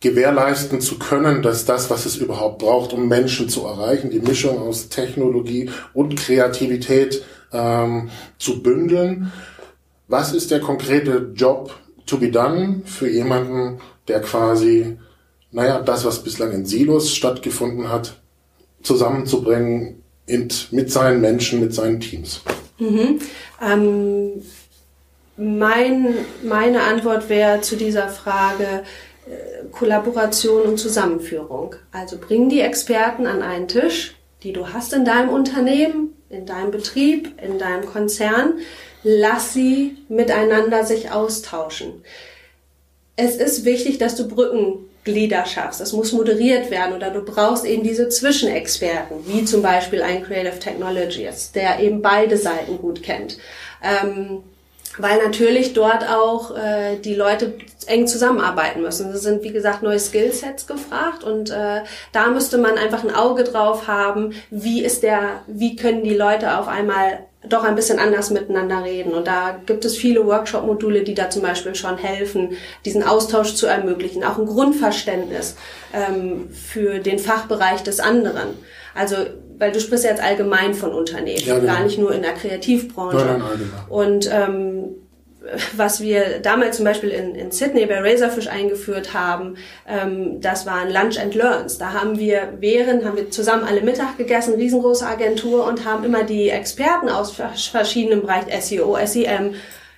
gewährleisten 0.00 0.80
zu 0.80 0.98
können, 0.98 1.42
dass 1.42 1.66
das, 1.66 1.90
was 1.90 2.06
es 2.06 2.16
überhaupt 2.16 2.60
braucht, 2.60 2.94
um 2.94 3.06
Menschen 3.06 3.50
zu 3.50 3.66
erreichen, 3.66 4.08
die 4.08 4.20
Mischung 4.20 4.58
aus 4.58 4.88
Technologie 4.88 5.68
und 5.92 6.16
Kreativität 6.16 7.22
ähm, 7.52 8.08
zu 8.38 8.62
bündeln. 8.62 9.30
Was 10.08 10.32
ist 10.32 10.50
der 10.50 10.60
konkrete 10.60 11.32
Job 11.34 11.78
to 12.06 12.16
be 12.16 12.30
done 12.30 12.80
für 12.86 13.10
jemanden, 13.10 13.82
der 14.08 14.22
quasi 14.22 14.96
naja, 15.52 15.80
das, 15.80 16.04
was 16.04 16.24
bislang 16.24 16.52
in 16.52 16.66
Silos 16.66 17.14
stattgefunden 17.14 17.88
hat, 17.88 18.16
zusammenzubringen 18.82 20.02
in, 20.26 20.48
mit 20.70 20.90
seinen 20.90 21.20
Menschen, 21.20 21.60
mit 21.60 21.74
seinen 21.74 22.00
Teams? 22.00 22.40
Mhm. 22.78 23.20
Ähm, 23.62 24.42
mein, 25.36 26.14
meine 26.42 26.82
Antwort 26.82 27.28
wäre 27.28 27.60
zu 27.60 27.76
dieser 27.76 28.08
Frage 28.08 28.84
äh, 29.26 29.64
Kollaboration 29.70 30.62
und 30.62 30.78
Zusammenführung. 30.78 31.76
Also 31.92 32.16
bring 32.18 32.48
die 32.48 32.60
Experten 32.60 33.26
an 33.26 33.42
einen 33.42 33.68
Tisch, 33.68 34.16
die 34.42 34.52
du 34.52 34.68
hast 34.68 34.92
in 34.92 35.04
deinem 35.04 35.28
Unternehmen, 35.28 36.14
in 36.28 36.46
deinem 36.46 36.70
Betrieb, 36.70 37.40
in 37.42 37.58
deinem 37.58 37.86
Konzern. 37.86 38.54
Lass 39.04 39.52
sie 39.52 39.98
miteinander 40.08 40.84
sich 40.84 41.10
austauschen. 41.10 42.02
Es 43.16 43.36
ist 43.36 43.64
wichtig, 43.64 43.98
dass 43.98 44.16
du 44.16 44.28
Brücken 44.28 44.88
Glieder 45.04 45.44
schaffst. 45.46 45.80
Das 45.80 45.92
muss 45.92 46.12
moderiert 46.12 46.70
werden 46.70 46.94
oder 46.94 47.10
du 47.10 47.24
brauchst 47.24 47.64
eben 47.64 47.82
diese 47.82 48.08
Zwischenexperten, 48.08 49.26
wie 49.26 49.44
zum 49.44 49.60
Beispiel 49.60 50.00
ein 50.02 50.22
Creative 50.22 50.58
Technologist, 50.58 51.56
der 51.56 51.80
eben 51.80 52.02
beide 52.02 52.36
Seiten 52.36 52.78
gut 52.78 53.02
kennt. 53.02 53.38
Ähm, 53.82 54.44
weil 54.98 55.22
natürlich 55.24 55.72
dort 55.72 56.08
auch 56.08 56.56
äh, 56.56 56.98
die 56.98 57.14
Leute 57.14 57.54
eng 57.86 58.06
zusammenarbeiten 58.06 58.82
müssen. 58.82 59.10
Es 59.10 59.22
sind, 59.22 59.42
wie 59.42 59.52
gesagt, 59.52 59.82
neue 59.82 59.98
Skillsets 59.98 60.66
gefragt 60.66 61.24
und 61.24 61.50
äh, 61.50 61.82
da 62.12 62.28
müsste 62.28 62.58
man 62.58 62.76
einfach 62.76 63.02
ein 63.02 63.14
Auge 63.14 63.44
drauf 63.44 63.88
haben, 63.88 64.34
wie 64.50 64.84
ist 64.84 65.02
der, 65.02 65.40
wie 65.46 65.76
können 65.76 66.04
die 66.04 66.14
Leute 66.14 66.58
auf 66.58 66.68
einmal 66.68 67.20
doch 67.48 67.64
ein 67.64 67.74
bisschen 67.74 67.98
anders 67.98 68.30
miteinander 68.30 68.84
reden. 68.84 69.14
Und 69.14 69.26
da 69.26 69.60
gibt 69.66 69.84
es 69.84 69.96
viele 69.96 70.24
Workshop-Module, 70.26 71.02
die 71.02 71.14
da 71.14 71.28
zum 71.28 71.42
Beispiel 71.42 71.74
schon 71.74 71.98
helfen, 71.98 72.56
diesen 72.84 73.02
Austausch 73.02 73.54
zu 73.54 73.66
ermöglichen. 73.66 74.22
Auch 74.22 74.38
ein 74.38 74.46
Grundverständnis 74.46 75.56
ähm, 75.92 76.50
für 76.50 77.00
den 77.00 77.18
Fachbereich 77.18 77.82
des 77.82 77.98
anderen. 78.00 78.50
Also, 78.94 79.16
weil 79.58 79.72
du 79.72 79.80
sprichst 79.80 80.04
ja 80.04 80.10
jetzt 80.10 80.22
allgemein 80.22 80.74
von 80.74 80.92
Unternehmen, 80.92 81.44
ja, 81.44 81.58
genau. 81.58 81.72
gar 81.72 81.82
nicht 81.82 81.98
nur 81.98 82.12
in 82.12 82.22
der 82.22 82.32
Kreativbranche. 82.32 83.16
Nein, 83.16 83.38
nein, 83.38 83.70
nein, 83.72 83.84
Und 83.88 84.30
ähm, 84.32 85.01
was 85.76 86.00
wir 86.00 86.38
damals 86.40 86.76
zum 86.76 86.84
Beispiel 86.84 87.10
in, 87.10 87.34
in 87.34 87.50
Sydney 87.50 87.86
bei 87.86 88.00
Razorfish 88.00 88.48
eingeführt 88.48 89.14
haben, 89.14 89.56
ähm, 89.88 90.40
das 90.40 90.66
waren 90.66 90.90
Lunch 90.90 91.18
and 91.20 91.34
Learns. 91.34 91.78
Da 91.78 91.92
haben 91.92 92.18
wir 92.18 92.54
während, 92.58 93.04
haben 93.04 93.16
wir 93.16 93.30
zusammen 93.30 93.64
alle 93.64 93.80
Mittag 93.82 94.18
gegessen, 94.18 94.54
riesengroße 94.54 95.06
Agentur 95.06 95.66
und 95.66 95.84
haben 95.84 96.04
immer 96.04 96.24
die 96.24 96.50
Experten 96.50 97.08
aus 97.08 97.32
verschiedenen 97.32 98.22
Bereichen, 98.22 98.50
SEO, 98.60 98.96
SEM, 99.04 99.54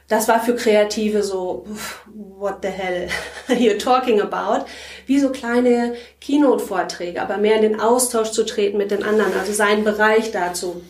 das 0.08 0.28
war 0.28 0.40
für 0.40 0.54
Kreative 0.54 1.22
so, 1.22 1.64
what 2.12 2.58
the 2.62 2.68
hell 2.68 3.08
are 3.48 3.58
you 3.58 3.78
talking 3.78 4.20
about? 4.20 4.66
Wie 5.06 5.18
so 5.18 5.30
kleine 5.30 5.94
Keynote-Vorträge, 6.20 7.20
aber 7.22 7.38
mehr 7.38 7.56
in 7.56 7.62
den 7.62 7.80
Austausch 7.80 8.30
zu 8.30 8.44
treten 8.44 8.76
mit 8.76 8.90
den 8.90 9.02
anderen, 9.02 9.32
also 9.38 9.52
seinen 9.52 9.84
Bereich 9.84 10.30
dazu 10.30 10.82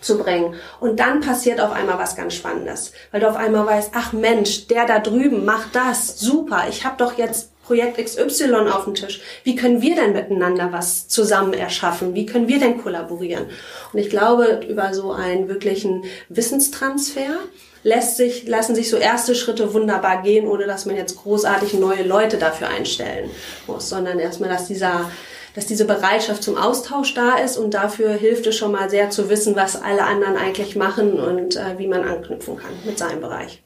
zu 0.00 0.18
bringen. 0.18 0.54
Und 0.80 1.00
dann 1.00 1.20
passiert 1.20 1.60
auf 1.60 1.72
einmal 1.72 1.98
was 1.98 2.16
ganz 2.16 2.34
Spannendes, 2.34 2.92
weil 3.10 3.20
du 3.20 3.28
auf 3.28 3.36
einmal 3.36 3.66
weißt, 3.66 3.92
ach 3.94 4.12
Mensch, 4.12 4.66
der 4.66 4.86
da 4.86 4.98
drüben 4.98 5.44
macht 5.44 5.74
das, 5.74 6.18
super, 6.18 6.66
ich 6.68 6.84
habe 6.84 6.96
doch 6.98 7.18
jetzt 7.18 7.50
Projekt 7.68 8.02
XY 8.02 8.54
auf 8.72 8.84
dem 8.84 8.94
Tisch. 8.94 9.20
Wie 9.44 9.54
können 9.54 9.82
wir 9.82 9.94
denn 9.94 10.14
miteinander 10.14 10.72
was 10.72 11.06
zusammen 11.06 11.52
erschaffen? 11.52 12.14
Wie 12.14 12.24
können 12.24 12.48
wir 12.48 12.58
denn 12.58 12.82
kollaborieren? 12.82 13.44
Und 13.92 13.98
ich 13.98 14.08
glaube, 14.08 14.62
über 14.66 14.94
so 14.94 15.12
einen 15.12 15.48
wirklichen 15.48 16.04
Wissenstransfer 16.30 17.40
lässt 17.82 18.16
sich, 18.16 18.48
lassen 18.48 18.74
sich 18.74 18.88
so 18.88 18.96
erste 18.96 19.34
Schritte 19.34 19.74
wunderbar 19.74 20.22
gehen, 20.22 20.48
ohne 20.48 20.66
dass 20.66 20.86
man 20.86 20.96
jetzt 20.96 21.18
großartig 21.18 21.74
neue 21.74 22.04
Leute 22.04 22.38
dafür 22.38 22.68
einstellen 22.68 23.30
muss, 23.66 23.90
sondern 23.90 24.18
erstmal, 24.18 24.48
dass 24.48 24.66
dieser 24.66 25.10
dass 25.58 25.66
diese 25.66 25.86
Bereitschaft 25.86 26.44
zum 26.44 26.56
Austausch 26.56 27.14
da 27.14 27.34
ist 27.34 27.58
und 27.58 27.74
dafür 27.74 28.10
hilft 28.12 28.46
es 28.46 28.54
schon 28.54 28.70
mal 28.70 28.88
sehr 28.88 29.10
zu 29.10 29.28
wissen, 29.28 29.56
was 29.56 29.74
alle 29.74 30.04
anderen 30.04 30.36
eigentlich 30.36 30.76
machen 30.76 31.14
und 31.14 31.56
äh, 31.56 31.76
wie 31.78 31.88
man 31.88 32.04
anknüpfen 32.04 32.56
kann 32.58 32.70
mit 32.86 32.96
seinem 32.96 33.20
Bereich. 33.20 33.60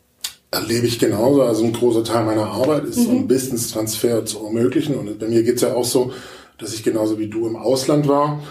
Erlebe 0.51 0.87
ich 0.87 0.99
genauso. 0.99 1.43
Also 1.43 1.63
ein 1.65 1.75
großer 1.75 2.03
Teil 2.03 2.25
meiner 2.25 2.47
Arbeit 2.47 2.85
ist, 2.85 2.97
mhm. 2.97 3.05
so 3.05 3.11
einen 3.11 3.29
Business-Transfer 3.29 4.25
zu 4.25 4.43
ermöglichen. 4.43 4.95
Und 4.95 5.19
bei 5.19 5.29
mir 5.29 5.43
geht 5.43 5.57
es 5.57 5.61
ja 5.61 5.75
auch 5.75 5.85
so, 5.85 6.15
dass 6.57 6.73
ich 6.73 6.83
genauso 6.83 7.19
wie 7.19 7.29
du 7.29 7.47
im 7.47 7.57
Ausland 7.57 8.09
war. 8.09 8.43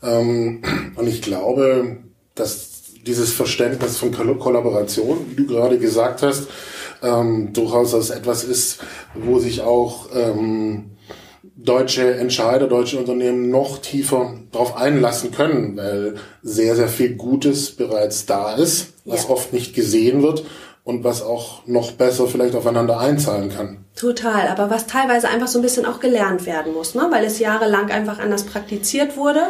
Ähm, 0.00 0.62
und 0.94 1.08
ich 1.08 1.20
glaube, 1.20 1.96
dass 2.36 2.82
dieses 3.04 3.32
Verständnis 3.32 3.96
von 3.96 4.12
Kollaboration, 4.12 5.26
wie 5.30 5.34
du 5.34 5.46
gerade 5.48 5.80
gesagt 5.80 6.22
hast, 6.22 6.46
ähm, 7.02 7.52
durchaus 7.52 7.92
als 7.92 8.10
etwas 8.10 8.44
ist, 8.44 8.78
wo 9.14 9.40
sich 9.40 9.62
auch 9.62 10.10
ähm, 10.14 10.93
deutsche 11.56 12.14
Entscheider, 12.14 12.66
deutsche 12.66 12.98
Unternehmen 12.98 13.50
noch 13.50 13.78
tiefer 13.78 14.34
darauf 14.50 14.76
einlassen 14.76 15.30
können, 15.30 15.76
weil 15.76 16.16
sehr, 16.42 16.74
sehr 16.74 16.88
viel 16.88 17.14
Gutes 17.14 17.72
bereits 17.72 18.26
da 18.26 18.54
ist, 18.54 18.94
was 19.04 19.24
ja. 19.24 19.30
oft 19.30 19.52
nicht 19.52 19.74
gesehen 19.74 20.22
wird 20.22 20.44
und 20.82 21.04
was 21.04 21.22
auch 21.22 21.66
noch 21.66 21.92
besser 21.92 22.26
vielleicht 22.26 22.54
aufeinander 22.54 22.98
einzahlen 22.98 23.50
kann. 23.50 23.84
Total, 23.96 24.48
aber 24.48 24.70
was 24.70 24.86
teilweise 24.86 25.28
einfach 25.28 25.46
so 25.46 25.58
ein 25.58 25.62
bisschen 25.62 25.86
auch 25.86 26.00
gelernt 26.00 26.46
werden 26.46 26.74
muss, 26.74 26.94
ne? 26.94 27.06
weil 27.10 27.24
es 27.24 27.38
jahrelang 27.38 27.90
einfach 27.90 28.18
anders 28.18 28.44
praktiziert 28.44 29.16
wurde. 29.16 29.42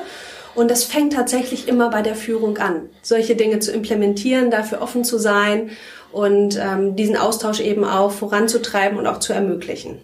Und 0.54 0.70
das 0.70 0.84
fängt 0.84 1.14
tatsächlich 1.14 1.66
immer 1.66 1.90
bei 1.90 2.02
der 2.02 2.14
Führung 2.14 2.58
an, 2.58 2.90
solche 3.02 3.34
Dinge 3.34 3.58
zu 3.58 3.72
implementieren, 3.72 4.52
dafür 4.52 4.82
offen 4.82 5.02
zu 5.02 5.18
sein 5.18 5.70
und 6.12 6.56
ähm, 6.62 6.94
diesen 6.94 7.16
Austausch 7.16 7.58
eben 7.58 7.84
auch 7.84 8.12
voranzutreiben 8.12 8.96
und 8.98 9.08
auch 9.08 9.18
zu 9.18 9.32
ermöglichen. 9.32 9.98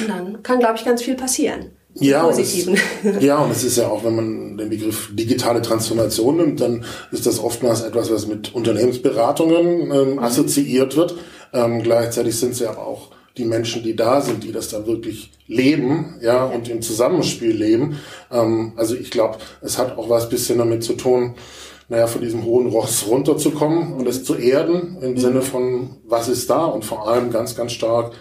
Und 0.00 0.08
dann 0.08 0.42
kann, 0.42 0.58
glaube 0.58 0.76
ich, 0.76 0.84
ganz 0.84 1.02
viel 1.02 1.14
passieren. 1.14 1.70
Ja, 1.94 2.24
Positiven. 2.24 2.74
Und 3.02 3.16
es, 3.16 3.22
ja, 3.24 3.38
und 3.38 3.50
es 3.50 3.64
ist 3.64 3.76
ja 3.76 3.88
auch, 3.88 4.04
wenn 4.04 4.14
man 4.14 4.56
den 4.56 4.70
Begriff 4.70 5.10
digitale 5.12 5.60
Transformation 5.60 6.36
nimmt, 6.36 6.60
dann 6.60 6.84
ist 7.10 7.26
das 7.26 7.40
oftmals 7.40 7.82
etwas, 7.82 8.12
was 8.12 8.26
mit 8.26 8.54
Unternehmensberatungen 8.54 9.90
ähm, 9.90 10.12
mhm. 10.12 10.18
assoziiert 10.20 10.96
wird. 10.96 11.16
Ähm, 11.52 11.82
gleichzeitig 11.82 12.38
sind 12.38 12.52
es 12.52 12.60
ja 12.60 12.70
aber 12.70 12.86
auch 12.86 13.10
die 13.36 13.44
Menschen, 13.44 13.82
die 13.82 13.96
da 13.96 14.20
sind, 14.20 14.44
die 14.44 14.52
das 14.52 14.68
da 14.68 14.86
wirklich 14.86 15.32
leben, 15.46 16.16
ja, 16.20 16.44
und 16.44 16.68
im 16.68 16.82
Zusammenspiel 16.82 17.52
leben. 17.52 17.98
Ähm, 18.30 18.72
also 18.76 18.94
ich 18.94 19.10
glaube, 19.10 19.38
es 19.60 19.78
hat 19.78 19.98
auch 19.98 20.08
was 20.08 20.28
bisschen 20.28 20.58
damit 20.58 20.84
zu 20.84 20.92
tun, 20.92 21.34
naja, 21.88 22.06
von 22.06 22.20
diesem 22.20 22.44
hohen 22.44 22.68
Ross 22.68 23.06
runterzukommen 23.08 23.94
und 23.94 24.06
es 24.06 24.22
zu 24.22 24.36
erden 24.36 24.98
im 25.00 25.12
mhm. 25.12 25.18
Sinne 25.18 25.42
von, 25.42 25.96
was 26.06 26.28
ist 26.28 26.48
da 26.48 26.66
und 26.66 26.84
vor 26.84 27.08
allem 27.08 27.32
ganz, 27.32 27.56
ganz 27.56 27.72
stark, 27.72 28.12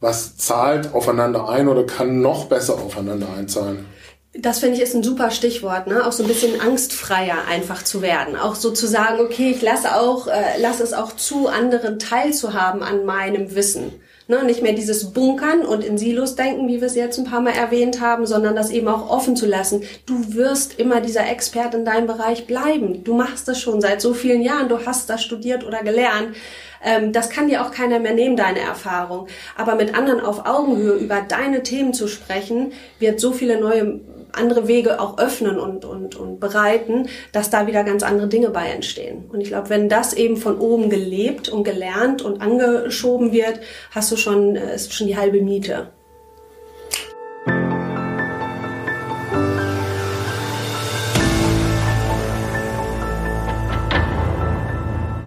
was 0.00 0.36
zahlt 0.36 0.94
aufeinander 0.94 1.48
ein 1.48 1.68
oder 1.68 1.84
kann 1.84 2.20
noch 2.20 2.46
besser 2.46 2.74
aufeinander 2.74 3.28
einzahlen? 3.36 3.86
Das 4.32 4.60
finde 4.60 4.76
ich 4.76 4.82
ist 4.82 4.94
ein 4.94 5.02
super 5.02 5.32
Stichwort, 5.32 5.88
ne? 5.88 6.06
Auch 6.06 6.12
so 6.12 6.22
ein 6.22 6.28
bisschen 6.28 6.60
angstfreier 6.60 7.46
einfach 7.50 7.82
zu 7.82 8.00
werden. 8.00 8.36
Auch 8.36 8.54
so 8.54 8.70
zu 8.70 8.86
sagen, 8.86 9.18
okay, 9.20 9.50
ich 9.50 9.60
lasse 9.60 9.96
auch, 9.96 10.28
äh, 10.28 10.60
lasse 10.60 10.84
es 10.84 10.92
auch 10.92 11.16
zu, 11.16 11.48
anderen 11.48 11.98
teilzuhaben 11.98 12.82
an 12.82 13.04
meinem 13.04 13.56
Wissen. 13.56 13.92
Ne? 14.30 14.44
Nicht 14.44 14.62
mehr 14.62 14.74
dieses 14.74 15.12
Bunkern 15.12 15.62
und 15.62 15.82
in 15.82 15.98
Silos 15.98 16.36
denken, 16.36 16.68
wie 16.68 16.80
wir 16.80 16.86
es 16.86 16.94
jetzt 16.94 17.18
ein 17.18 17.24
paar 17.24 17.40
Mal 17.40 17.54
erwähnt 17.54 18.00
haben, 18.00 18.26
sondern 18.26 18.54
das 18.54 18.70
eben 18.70 18.86
auch 18.86 19.10
offen 19.10 19.34
zu 19.34 19.44
lassen. 19.44 19.82
Du 20.06 20.34
wirst 20.34 20.78
immer 20.78 21.00
dieser 21.00 21.28
Experte 21.28 21.78
in 21.78 21.84
deinem 21.84 22.06
Bereich 22.06 22.46
bleiben. 22.46 23.02
Du 23.02 23.14
machst 23.14 23.48
das 23.48 23.60
schon 23.60 23.80
seit 23.80 24.00
so 24.00 24.14
vielen 24.14 24.42
Jahren, 24.42 24.68
du 24.68 24.86
hast 24.86 25.10
das 25.10 25.24
studiert 25.24 25.66
oder 25.66 25.82
gelernt. 25.82 26.36
Ähm, 26.84 27.12
das 27.12 27.30
kann 27.30 27.48
dir 27.48 27.64
auch 27.64 27.70
keiner 27.70 27.98
mehr 27.98 28.14
nehmen, 28.14 28.36
deine 28.36 28.60
Erfahrung. 28.60 29.26
Aber 29.56 29.74
mit 29.74 29.94
anderen 29.94 30.20
auf 30.20 30.46
Augenhöhe 30.46 30.94
über 30.94 31.20
deine 31.26 31.62
Themen 31.62 31.92
zu 31.92 32.08
sprechen, 32.08 32.72
wird 32.98 33.20
so 33.20 33.32
viele 33.32 33.60
neue 33.60 34.00
andere 34.32 34.68
Wege 34.68 35.00
auch 35.00 35.18
öffnen 35.18 35.58
und, 35.58 35.84
und, 35.84 36.14
und 36.16 36.40
bereiten, 36.40 37.08
dass 37.32 37.50
da 37.50 37.66
wieder 37.66 37.84
ganz 37.84 38.02
andere 38.02 38.28
Dinge 38.28 38.50
bei 38.50 38.66
entstehen. 38.66 39.24
Und 39.30 39.40
ich 39.40 39.48
glaube, 39.48 39.70
wenn 39.70 39.88
das 39.88 40.12
eben 40.12 40.36
von 40.36 40.58
oben 40.58 40.90
gelebt 40.90 41.48
und 41.48 41.64
gelernt 41.64 42.22
und 42.22 42.40
angeschoben 42.40 43.32
wird, 43.32 43.60
hast 43.90 44.12
du 44.12 44.16
schon, 44.16 44.56
äh, 44.56 44.74
ist 44.74 44.94
schon 44.94 45.06
die 45.06 45.16
halbe 45.16 45.40
Miete. 45.40 45.88